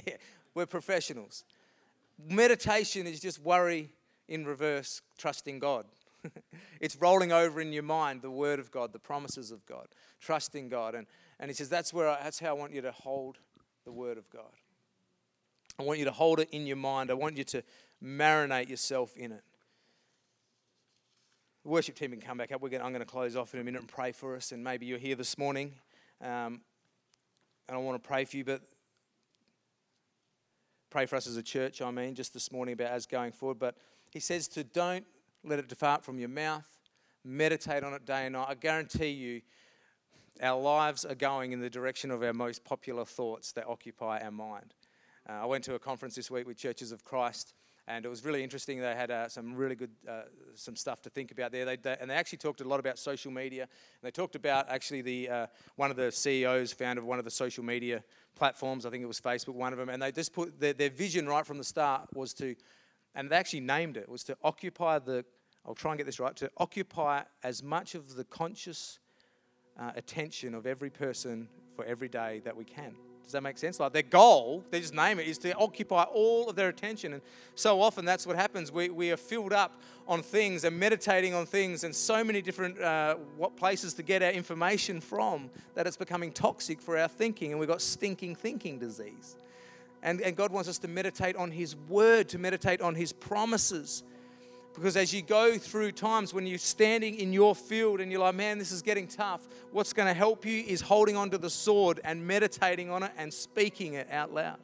we're 0.54 0.66
professionals. 0.66 1.44
Meditation 2.28 3.06
is 3.06 3.20
just 3.20 3.40
worry 3.40 3.90
in 4.28 4.44
reverse, 4.44 5.02
trusting 5.18 5.58
God. 5.58 5.84
it's 6.80 6.96
rolling 6.96 7.32
over 7.32 7.60
in 7.60 7.72
your 7.72 7.82
mind 7.82 8.22
the 8.22 8.30
word 8.30 8.58
of 8.58 8.70
God, 8.70 8.92
the 8.92 8.98
promises 8.98 9.50
of 9.50 9.64
God, 9.66 9.86
trusting 10.20 10.68
God. 10.68 10.94
And, 10.94 11.06
and 11.38 11.50
he 11.50 11.54
says, 11.54 11.68
that's, 11.68 11.92
where 11.92 12.08
I, 12.08 12.22
that's 12.22 12.38
how 12.38 12.48
I 12.48 12.52
want 12.52 12.72
you 12.72 12.80
to 12.82 12.92
hold 12.92 13.38
the 13.84 13.92
word 13.92 14.18
of 14.18 14.28
God. 14.30 14.52
I 15.78 15.82
want 15.84 15.98
you 15.98 16.04
to 16.04 16.12
hold 16.12 16.40
it 16.40 16.48
in 16.50 16.66
your 16.66 16.76
mind. 16.76 17.10
I 17.10 17.14
want 17.14 17.36
you 17.36 17.44
to 17.44 17.62
marinate 18.02 18.68
yourself 18.68 19.16
in 19.16 19.32
it. 19.32 19.42
The 21.62 21.68
worship 21.68 21.94
team 21.94 22.10
can 22.10 22.20
come 22.20 22.38
back 22.38 22.52
up. 22.52 22.60
We're 22.60 22.70
going, 22.70 22.82
I'm 22.82 22.92
going 22.92 23.04
to 23.04 23.06
close 23.06 23.36
off 23.36 23.54
in 23.54 23.60
a 23.60 23.64
minute 23.64 23.80
and 23.80 23.88
pray 23.88 24.12
for 24.12 24.34
us. 24.34 24.52
And 24.52 24.64
maybe 24.64 24.86
you're 24.86 24.98
here 24.98 25.14
this 25.14 25.38
morning, 25.38 25.72
um, 26.20 26.60
and 27.68 27.76
I 27.76 27.76
want 27.76 28.02
to 28.02 28.06
pray 28.06 28.24
for 28.24 28.36
you, 28.36 28.44
but 28.44 28.62
pray 30.90 31.06
for 31.06 31.16
us 31.16 31.26
as 31.26 31.36
a 31.36 31.42
church, 31.42 31.80
I 31.80 31.90
mean, 31.90 32.14
just 32.14 32.34
this 32.34 32.52
morning 32.52 32.74
about 32.74 32.92
us 32.92 33.06
going 33.06 33.32
forward. 33.32 33.58
But 33.58 33.76
he 34.10 34.20
says 34.20 34.48
to 34.48 34.64
don't 34.64 35.06
let 35.44 35.58
it 35.58 35.68
depart 35.68 36.04
from 36.04 36.18
your 36.18 36.28
mouth, 36.28 36.66
meditate 37.24 37.84
on 37.84 37.94
it 37.94 38.04
day 38.04 38.26
and 38.26 38.34
night. 38.34 38.46
I 38.48 38.54
guarantee 38.54 39.08
you, 39.08 39.40
our 40.42 40.60
lives 40.60 41.04
are 41.04 41.14
going 41.14 41.52
in 41.52 41.60
the 41.60 41.70
direction 41.70 42.10
of 42.10 42.22
our 42.22 42.32
most 42.32 42.64
popular 42.64 43.04
thoughts 43.04 43.52
that 43.52 43.66
occupy 43.68 44.18
our 44.20 44.30
mind. 44.30 44.74
Uh, 45.28 45.32
I 45.42 45.46
went 45.46 45.64
to 45.64 45.74
a 45.74 45.78
conference 45.78 46.14
this 46.14 46.30
week 46.30 46.46
with 46.46 46.56
Churches 46.56 46.92
of 46.92 47.04
Christ 47.04 47.54
and 47.88 48.04
it 48.04 48.08
was 48.08 48.24
really 48.24 48.42
interesting. 48.44 48.80
They 48.80 48.94
had 48.94 49.10
uh, 49.10 49.28
some 49.28 49.54
really 49.54 49.74
good 49.74 49.90
uh, 50.08 50.22
some 50.54 50.76
stuff 50.76 51.02
to 51.02 51.10
think 51.10 51.32
about 51.32 51.50
there. 51.50 51.64
They, 51.64 51.76
they, 51.76 51.96
and 52.00 52.08
they 52.10 52.14
actually 52.14 52.38
talked 52.38 52.60
a 52.60 52.64
lot 52.64 52.78
about 52.78 52.98
social 52.98 53.32
media. 53.32 53.62
And 53.62 54.02
they 54.02 54.10
talked 54.10 54.36
about 54.36 54.68
actually 54.68 55.02
the 55.02 55.28
uh, 55.28 55.46
one 55.76 55.90
of 55.90 55.96
the 55.96 56.12
CEOs, 56.12 56.72
founder 56.72 57.02
of 57.02 57.06
one 57.06 57.18
of 57.18 57.24
the 57.24 57.30
social 57.30 57.64
media 57.64 58.04
platforms. 58.36 58.86
I 58.86 58.90
think 58.90 59.02
it 59.02 59.06
was 59.06 59.20
Facebook, 59.20 59.54
one 59.54 59.72
of 59.72 59.78
them. 59.78 59.88
And 59.88 60.00
they 60.00 60.12
just 60.12 60.32
put 60.32 60.60
their, 60.60 60.72
their 60.72 60.90
vision 60.90 61.26
right 61.26 61.44
from 61.44 61.58
the 61.58 61.64
start 61.64 62.08
was 62.14 62.32
to, 62.34 62.54
and 63.16 63.28
they 63.28 63.36
actually 63.36 63.60
named 63.60 63.96
it 63.96 64.08
was 64.08 64.22
to 64.24 64.36
occupy 64.44 64.98
the. 64.98 65.24
I'll 65.66 65.74
try 65.74 65.92
and 65.92 65.98
get 65.98 66.06
this 66.06 66.20
right. 66.20 66.34
To 66.36 66.50
occupy 66.58 67.22
as 67.42 67.62
much 67.62 67.94
of 67.94 68.14
the 68.14 68.24
conscious 68.24 69.00
uh, 69.78 69.92
attention 69.96 70.54
of 70.54 70.66
every 70.66 70.90
person 70.90 71.48
for 71.74 71.84
every 71.84 72.08
day 72.08 72.42
that 72.44 72.56
we 72.56 72.64
can. 72.64 72.94
Does 73.24 73.32
that 73.32 73.42
make 73.42 73.58
sense? 73.58 73.80
Like 73.80 73.92
their 73.92 74.02
goal, 74.02 74.64
they 74.70 74.80
just 74.80 74.94
name 74.94 75.18
it, 75.18 75.26
is 75.26 75.38
to 75.38 75.54
occupy 75.56 76.02
all 76.02 76.48
of 76.48 76.56
their 76.56 76.68
attention. 76.68 77.14
And 77.14 77.22
so 77.54 77.80
often 77.80 78.04
that's 78.04 78.26
what 78.26 78.36
happens. 78.36 78.70
We, 78.70 78.90
we 78.90 79.10
are 79.10 79.16
filled 79.16 79.52
up 79.52 79.80
on 80.06 80.22
things 80.22 80.64
and 80.64 80.78
meditating 80.78 81.32
on 81.32 81.46
things 81.46 81.84
and 81.84 81.94
so 81.94 82.24
many 82.24 82.42
different 82.42 82.80
uh, 82.80 83.16
what 83.36 83.56
places 83.56 83.94
to 83.94 84.02
get 84.02 84.22
our 84.22 84.30
information 84.30 85.00
from 85.00 85.50
that 85.74 85.86
it's 85.86 85.96
becoming 85.96 86.32
toxic 86.32 86.80
for 86.80 86.98
our 86.98 87.08
thinking 87.08 87.52
and 87.52 87.60
we've 87.60 87.68
got 87.68 87.80
stinking 87.80 88.34
thinking 88.34 88.78
disease. 88.78 89.36
And, 90.02 90.20
and 90.20 90.36
God 90.36 90.50
wants 90.50 90.68
us 90.68 90.78
to 90.78 90.88
meditate 90.88 91.36
on 91.36 91.52
His 91.52 91.76
word, 91.88 92.28
to 92.30 92.38
meditate 92.38 92.80
on 92.80 92.96
His 92.96 93.12
promises. 93.12 94.02
Because 94.74 94.96
as 94.96 95.12
you 95.12 95.20
go 95.20 95.58
through 95.58 95.92
times 95.92 96.32
when 96.32 96.46
you're 96.46 96.58
standing 96.58 97.16
in 97.16 97.32
your 97.32 97.54
field 97.54 98.00
and 98.00 98.10
you're 98.10 98.20
like, 98.22 98.34
man, 98.34 98.58
this 98.58 98.72
is 98.72 98.80
getting 98.80 99.06
tough, 99.06 99.46
what's 99.70 99.92
going 99.92 100.08
to 100.08 100.14
help 100.14 100.46
you 100.46 100.64
is 100.66 100.80
holding 100.80 101.16
onto 101.16 101.36
the 101.36 101.50
sword 101.50 102.00
and 102.04 102.26
meditating 102.26 102.90
on 102.90 103.02
it 103.02 103.12
and 103.18 103.32
speaking 103.32 103.94
it 103.94 104.08
out 104.10 104.32
loud. 104.32 104.58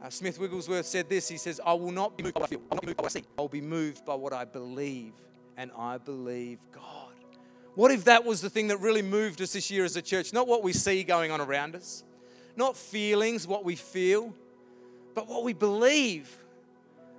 Uh, 0.00 0.10
Smith 0.10 0.38
Wigglesworth 0.38 0.86
said 0.86 1.08
this 1.08 1.28
He 1.28 1.36
says, 1.36 1.60
I 1.64 1.74
will 1.74 1.92
not 1.92 2.16
be 2.16 2.24
moved 2.24 2.34
by 2.34 2.40
what 2.40 2.50
I 2.50 2.50
feel, 2.50 2.62
I'll 2.70 2.78
be 2.78 2.86
moved 2.86 2.96
by 2.96 3.02
what 3.02 3.10
I 3.10 3.20
see. 3.20 3.24
I'll 3.38 3.48
be 3.48 3.60
moved 3.60 4.04
by 4.04 4.14
what 4.14 4.32
I 4.32 4.44
believe, 4.44 5.12
and 5.56 5.70
I 5.76 5.98
believe 5.98 6.58
God. 6.72 7.14
What 7.74 7.90
if 7.90 8.04
that 8.04 8.24
was 8.24 8.40
the 8.40 8.50
thing 8.50 8.68
that 8.68 8.78
really 8.78 9.02
moved 9.02 9.40
us 9.40 9.54
this 9.54 9.70
year 9.70 9.84
as 9.84 9.96
a 9.96 10.02
church? 10.02 10.32
Not 10.32 10.46
what 10.46 10.62
we 10.62 10.72
see 10.72 11.04
going 11.04 11.30
on 11.30 11.40
around 11.40 11.74
us, 11.74 12.04
not 12.56 12.76
feelings, 12.76 13.46
what 13.46 13.64
we 13.64 13.76
feel, 13.76 14.34
but 15.14 15.26
what 15.26 15.42
we 15.42 15.52
believe 15.52 16.36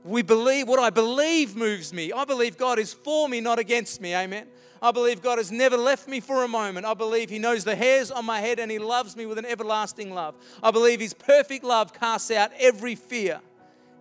we 0.03 0.21
believe, 0.21 0.67
what 0.67 0.79
I 0.79 0.89
believe 0.89 1.55
moves 1.55 1.93
me. 1.93 2.11
I 2.11 2.25
believe 2.25 2.57
God 2.57 2.77
is 2.77 2.93
for 2.93 3.29
me, 3.29 3.39
not 3.39 3.59
against 3.59 4.01
me. 4.01 4.13
Amen. 4.13 4.47
I 4.81 4.91
believe 4.91 5.21
God 5.21 5.37
has 5.37 5.49
never 5.49 5.77
left 5.77 6.09
me 6.09 6.19
for 6.19 6.43
a 6.43 6.47
moment. 6.47 6.85
I 6.85 6.93
believe 6.93 7.29
He 7.29 7.39
knows 7.39 7.63
the 7.63 7.75
hairs 7.75 8.11
on 8.11 8.25
my 8.25 8.41
head 8.41 8.59
and 8.59 8.69
He 8.69 8.79
loves 8.79 9.15
me 9.15 9.25
with 9.25 9.37
an 9.37 9.45
everlasting 9.45 10.13
love. 10.13 10.35
I 10.61 10.71
believe 10.71 10.99
His 10.99 11.13
perfect 11.13 11.63
love 11.63 11.93
casts 11.93 12.31
out 12.31 12.51
every 12.59 12.95
fear 12.95 13.39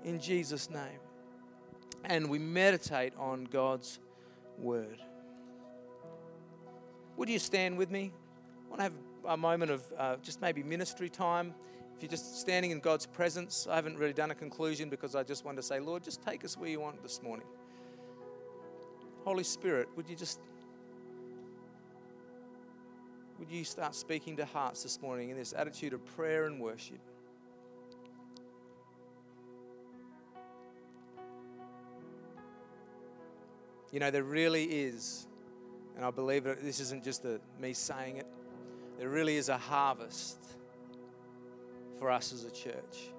in 0.04 0.18
Jesus' 0.18 0.68
name. 0.68 0.98
And 2.04 2.28
we 2.28 2.40
meditate 2.40 3.12
on 3.16 3.44
God's 3.44 4.00
word. 4.58 5.00
Would 7.16 7.28
you 7.28 7.38
stand 7.38 7.78
with 7.78 7.92
me? 7.92 8.12
I 8.66 8.68
want 8.68 8.78
to 8.78 8.82
have 8.82 8.94
a 9.24 9.36
moment 9.36 9.70
of 9.70 9.84
uh, 9.96 10.16
just 10.16 10.40
maybe 10.40 10.64
ministry 10.64 11.08
time 11.08 11.54
if 11.96 12.02
you're 12.02 12.11
just 12.11 12.40
standing 12.40 12.70
in 12.70 12.81
God's 12.81 13.07
presence, 13.07 13.66
I 13.70 13.76
haven't 13.76 13.98
really 13.98 14.12
done 14.12 14.31
a 14.31 14.35
conclusion 14.35 14.88
because 14.88 15.14
I 15.14 15.22
just 15.22 15.44
want 15.44 15.57
to 15.57 15.62
say, 15.62 15.81
Lord, 15.81 16.02
just 16.02 16.22
take 16.22 16.44
us 16.44 16.57
where 16.57 16.68
you 16.68 16.81
want 16.81 17.02
this 17.02 17.22
morning. 17.22 17.46
Holy 19.24 19.44
Spirit, 19.44 19.88
would 19.96 20.09
you 20.09 20.16
just 20.16 20.40
would 23.38 23.50
you 23.50 23.64
start 23.64 23.94
speaking 23.94 24.37
to 24.37 24.44
hearts 24.44 24.85
this 24.85 25.02
morning 25.02 25.31
in 25.31 25.37
this 25.37 25.52
attitude 25.52 25.92
of 25.92 26.05
prayer 26.16 26.46
and 26.46 26.61
worship? 26.61 27.00
You 33.90 33.98
know, 33.98 34.11
there 34.11 34.22
really 34.22 34.64
is, 34.64 35.26
and 35.96 36.05
I 36.05 36.11
believe 36.11 36.44
that 36.44 36.62
this 36.62 36.78
isn't 36.81 37.02
just 37.02 37.24
a, 37.24 37.40
me 37.61 37.72
saying 37.72 38.18
it, 38.18 38.26
there 38.98 39.09
really 39.09 39.37
is 39.37 39.48
a 39.48 39.59
harvest 39.59 40.38
for 42.02 42.10
us 42.10 42.32
as 42.32 42.42
a 42.42 42.50
church. 42.50 43.12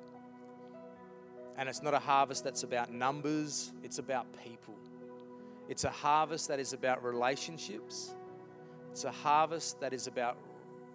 And 1.57 1.69
it's 1.69 1.81
not 1.81 1.93
a 1.93 1.99
harvest 1.99 2.43
that's 2.43 2.63
about 2.63 2.91
numbers, 2.91 3.71
it's 3.81 3.97
about 3.97 4.25
people. 4.43 4.75
It's 5.69 5.85
a 5.85 5.89
harvest 5.89 6.49
that 6.49 6.59
is 6.59 6.73
about 6.73 7.01
relationships. 7.01 8.13
It's 8.91 9.05
a 9.05 9.11
harvest 9.11 9.79
that 9.79 9.93
is 9.93 10.07
about 10.07 10.35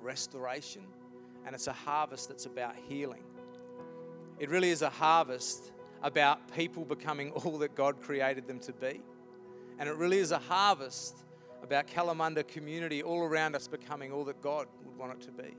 restoration. 0.03 0.83
And 1.47 1.55
it's 1.55 1.67
a 1.67 1.73
harvest 1.73 2.29
that's 2.29 2.45
about 2.45 2.75
healing. 2.91 3.23
It 4.39 4.51
really 4.51 4.69
is 4.69 4.83
a 4.83 4.91
harvest 4.91 5.73
about 6.03 6.55
people 6.55 6.85
becoming 6.85 7.31
all 7.31 7.57
that 7.57 7.75
God 7.75 8.03
created 8.03 8.47
them 8.47 8.59
to 8.61 8.73
be. 8.75 9.01
And 9.79 9.89
it 9.89 9.97
really 9.97 10.19
is 10.19 10.31
a 10.31 10.39
harvest 10.39 11.25
about 11.63 11.87
Kalamunda 11.87 12.47
community 12.47 13.03
all 13.03 13.23
around 13.23 13.57
us 13.57 13.67
becoming 13.67 14.13
all 14.13 14.27
that 14.27 14.43
God 14.43 14.67
would 14.85 14.99
want 14.99 15.13
it 15.13 15.23
to 15.23 15.33
be. 15.33 15.57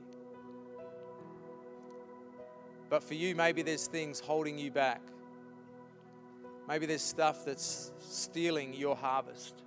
But 2.90 3.04
for 3.04 3.14
you, 3.14 3.34
maybe 3.36 3.62
there's 3.62 3.86
things 3.86 4.20
holding 4.20 4.58
you 4.58 4.70
back. 4.70 5.00
Maybe 6.68 6.86
there's 6.86 7.02
stuff 7.02 7.44
that's 7.44 7.92
stealing 8.00 8.74
your 8.74 8.96
harvest. 8.96 9.62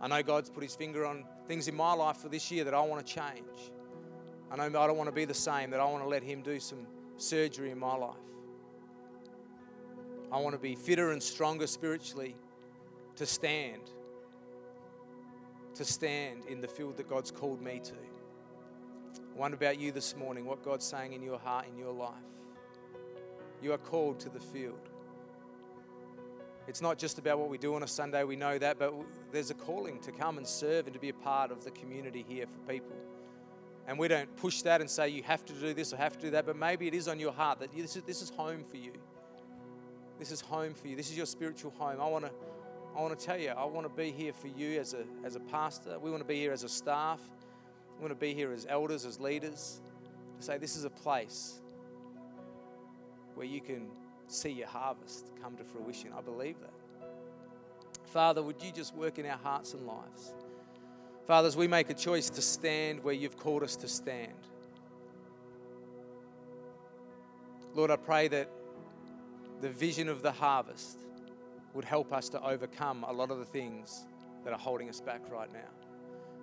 I 0.00 0.08
know 0.08 0.22
God's 0.22 0.50
put 0.50 0.62
his 0.62 0.74
finger 0.74 1.06
on 1.06 1.24
things 1.46 1.68
in 1.68 1.74
my 1.74 1.92
life 1.92 2.16
for 2.16 2.28
this 2.28 2.50
year 2.50 2.64
that 2.64 2.74
I 2.74 2.80
want 2.80 3.06
to 3.06 3.14
change. 3.14 3.70
I 4.50 4.56
know 4.56 4.80
I 4.80 4.86
don't 4.86 4.96
want 4.96 5.08
to 5.08 5.14
be 5.14 5.24
the 5.24 5.34
same, 5.34 5.70
that 5.70 5.80
I 5.80 5.84
want 5.84 6.02
to 6.02 6.08
let 6.08 6.22
him 6.22 6.42
do 6.42 6.58
some 6.58 6.86
surgery 7.16 7.70
in 7.70 7.78
my 7.78 7.94
life. 7.96 8.16
I 10.32 10.38
want 10.38 10.54
to 10.54 10.58
be 10.60 10.74
fitter 10.74 11.12
and 11.12 11.22
stronger 11.22 11.66
spiritually 11.66 12.34
to 13.16 13.26
stand, 13.26 13.82
to 15.74 15.84
stand 15.84 16.44
in 16.46 16.60
the 16.60 16.68
field 16.68 16.96
that 16.96 17.08
God's 17.08 17.30
called 17.30 17.62
me 17.62 17.80
to. 17.84 17.94
I 17.94 19.38
wonder 19.38 19.56
about 19.56 19.78
you 19.78 19.92
this 19.92 20.16
morning, 20.16 20.44
what 20.44 20.62
God's 20.62 20.84
saying 20.84 21.12
in 21.12 21.22
your 21.22 21.38
heart, 21.38 21.66
in 21.68 21.78
your 21.78 21.92
life. 21.92 22.14
You 23.64 23.72
are 23.72 23.78
called 23.78 24.20
to 24.20 24.28
the 24.28 24.38
field. 24.38 24.90
It's 26.68 26.82
not 26.82 26.98
just 26.98 27.18
about 27.18 27.38
what 27.38 27.48
we 27.48 27.56
do 27.56 27.74
on 27.74 27.82
a 27.82 27.88
Sunday, 27.88 28.22
we 28.22 28.36
know 28.36 28.58
that, 28.58 28.78
but 28.78 28.92
there's 29.32 29.50
a 29.50 29.54
calling 29.54 30.00
to 30.00 30.12
come 30.12 30.36
and 30.36 30.46
serve 30.46 30.86
and 30.86 30.92
to 30.92 31.00
be 31.00 31.08
a 31.08 31.14
part 31.14 31.50
of 31.50 31.64
the 31.64 31.70
community 31.70 32.26
here 32.28 32.44
for 32.46 32.70
people. 32.70 32.94
And 33.88 33.98
we 33.98 34.06
don't 34.06 34.36
push 34.36 34.60
that 34.62 34.82
and 34.82 34.90
say 34.90 35.08
you 35.08 35.22
have 35.22 35.46
to 35.46 35.54
do 35.54 35.72
this 35.72 35.94
or 35.94 35.96
have 35.96 36.12
to 36.12 36.20
do 36.20 36.30
that, 36.32 36.44
but 36.44 36.56
maybe 36.56 36.86
it 36.88 36.92
is 36.92 37.08
on 37.08 37.18
your 37.18 37.32
heart 37.32 37.58
that 37.60 37.74
this 37.74 37.96
is, 37.96 38.02
this 38.02 38.20
is 38.20 38.28
home 38.28 38.64
for 38.70 38.76
you. 38.76 38.92
This 40.18 40.30
is 40.30 40.42
home 40.42 40.74
for 40.74 40.86
you. 40.88 40.94
This 40.94 41.08
is 41.08 41.16
your 41.16 41.24
spiritual 41.24 41.70
home. 41.78 42.02
I 42.02 42.06
want 42.06 42.26
to 42.26 42.32
I 42.94 43.00
want 43.00 43.18
to 43.18 43.26
tell 43.26 43.38
you, 43.38 43.48
I 43.48 43.64
want 43.64 43.86
to 43.88 43.92
be 43.96 44.10
here 44.12 44.34
for 44.34 44.48
you 44.48 44.78
as 44.78 44.92
a, 44.92 45.04
as 45.24 45.36
a 45.36 45.40
pastor. 45.40 45.98
We 45.98 46.10
want 46.10 46.22
to 46.22 46.28
be 46.28 46.36
here 46.36 46.52
as 46.52 46.64
a 46.64 46.68
staff. 46.68 47.18
We 47.96 48.02
want 48.02 48.12
to 48.12 48.26
be 48.26 48.34
here 48.34 48.52
as 48.52 48.66
elders, 48.68 49.06
as 49.06 49.18
leaders. 49.18 49.80
To 50.38 50.44
say 50.44 50.58
this 50.58 50.76
is 50.76 50.84
a 50.84 50.90
place 50.90 51.62
where 53.34 53.46
you 53.46 53.60
can 53.60 53.88
see 54.28 54.50
your 54.50 54.68
harvest 54.68 55.30
come 55.42 55.56
to 55.56 55.64
fruition. 55.64 56.10
I 56.16 56.20
believe 56.20 56.56
that. 56.60 57.08
Father, 58.06 58.42
would 58.42 58.62
you 58.62 58.72
just 58.72 58.94
work 58.94 59.18
in 59.18 59.26
our 59.26 59.38
hearts 59.38 59.74
and 59.74 59.86
lives? 59.86 60.34
Father, 61.26 61.48
as 61.48 61.56
we 61.56 61.66
make 61.66 61.90
a 61.90 61.94
choice 61.94 62.28
to 62.30 62.42
stand 62.42 63.02
where 63.02 63.14
you've 63.14 63.36
called 63.36 63.62
us 63.62 63.76
to 63.76 63.88
stand. 63.88 64.32
Lord, 67.74 67.90
I 67.90 67.96
pray 67.96 68.28
that 68.28 68.48
the 69.60 69.70
vision 69.70 70.08
of 70.08 70.22
the 70.22 70.30
harvest 70.30 70.98
would 71.72 71.84
help 71.84 72.12
us 72.12 72.28
to 72.28 72.42
overcome 72.42 73.04
a 73.08 73.12
lot 73.12 73.30
of 73.30 73.38
the 73.38 73.44
things 73.44 74.04
that 74.44 74.52
are 74.52 74.58
holding 74.58 74.88
us 74.88 75.00
back 75.00 75.22
right 75.30 75.52
now. 75.52 75.70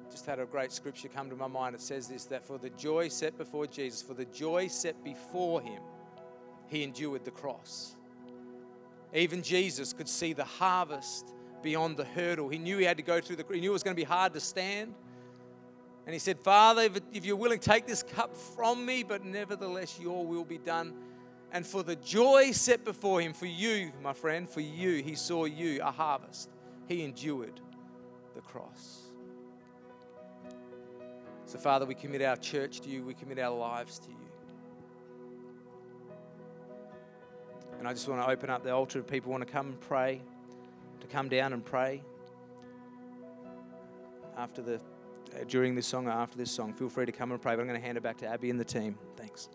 Just 0.10 0.26
had 0.26 0.40
a 0.40 0.46
great 0.46 0.74
scripture 0.74 1.08
come 1.08 1.30
to 1.30 1.36
my 1.36 1.48
mind. 1.48 1.74
It 1.74 1.82
says 1.82 2.08
this 2.08 2.26
that 2.26 2.44
for 2.44 2.58
the 2.58 2.72
joy 2.72 3.08
set 3.08 3.38
before 3.38 3.66
Jesus, 3.66 4.02
for 4.02 4.14
the 4.14 4.26
joy 4.26 4.68
set 4.68 5.02
before 5.06 5.62
him, 5.62 5.82
he 6.72 6.84
endured 6.84 7.26
the 7.26 7.32
cross. 7.32 7.98
Even 9.14 9.44
Jesus 9.44 9.92
could 9.92 10.08
see 10.08 10.32
the 10.32 10.46
harvest 10.46 11.34
beyond 11.62 11.98
the 11.98 12.06
hurdle. 12.06 12.48
He 12.48 12.58
knew 12.58 12.78
he 12.78 12.86
had 12.86 12.96
to 12.96 13.04
go 13.04 13.20
through 13.20 13.36
the, 13.36 13.46
he 13.52 13.60
knew 13.60 13.72
it 13.72 13.74
was 13.74 13.84
going 13.84 13.96
to 13.96 14.00
be 14.00 14.06
hard 14.06 14.34
to 14.34 14.40
stand. 14.40 14.96
And 16.06 16.14
he 16.14 16.20
said, 16.20 16.40
Father, 16.40 16.90
if, 17.12 17.26
you're 17.26 17.36
willing, 17.36 17.60
take 17.60 17.88
this 17.88 18.04
cup 18.04 18.36
from 18.38 18.86
me, 18.86 19.04
but 19.04 19.26
nevertheless 19.26 20.00
your 20.00 20.26
will 20.26 20.46
be 20.46 20.58
done. 20.58 20.94
And 21.52 21.68
for 21.68 21.84
the 21.84 21.98
joy 21.98 22.52
set 22.52 22.86
before 22.86 23.20
him, 23.20 23.34
for 23.34 23.48
you, 23.48 23.92
my 24.02 24.14
friend, 24.14 24.50
for 24.50 24.62
you, 24.62 25.04
he 25.04 25.16
saw 25.16 25.44
you 25.44 25.82
a 25.82 25.92
harvest. 25.92 26.50
He 26.88 27.04
endured 27.04 27.60
the 28.34 28.42
cross. 28.42 29.02
So, 31.46 31.58
Father, 31.58 31.86
we 31.86 31.96
commit 31.96 32.22
our 32.22 32.38
church 32.38 32.80
to 32.82 32.90
you, 32.90 33.04
we 33.04 33.14
commit 33.14 33.40
our 33.40 33.56
lives 33.56 34.00
to 34.00 34.10
you. 34.10 34.21
And 37.82 37.88
I 37.88 37.94
just 37.94 38.08
want 38.08 38.22
to 38.22 38.30
open 38.30 38.52
up 38.52 38.63
the 38.63 38.70
altar 38.70 39.00
if 39.00 39.08
people 39.08 39.32
want 39.32 39.44
to 39.44 39.52
come 39.52 39.65
and 39.70 39.82
pray, 39.82 40.22
to 41.00 41.08
come 41.08 41.30
down 41.30 41.52
and 41.52 41.65
pray 41.65 42.04
after 44.38 44.62
the 44.62 44.80
during 45.48 45.74
this 45.74 45.88
song 45.88 46.06
or 46.06 46.12
after 46.12 46.38
this 46.38 46.52
song. 46.52 46.76
Feel 46.76 46.89
free 46.89 47.08
to 47.08 47.12
come 47.12 47.32
and 47.32 47.41
pray. 47.41 47.56
But 47.56 47.62
I'm 47.62 47.67
going 47.67 47.82
to 47.82 47.84
hand 47.84 47.98
it 47.98 48.04
back 48.04 48.17
to 48.17 48.28
Abby 48.28 48.52
and 48.52 48.60
the 48.60 48.63
team. 48.63 49.00
Thanks. 49.17 49.50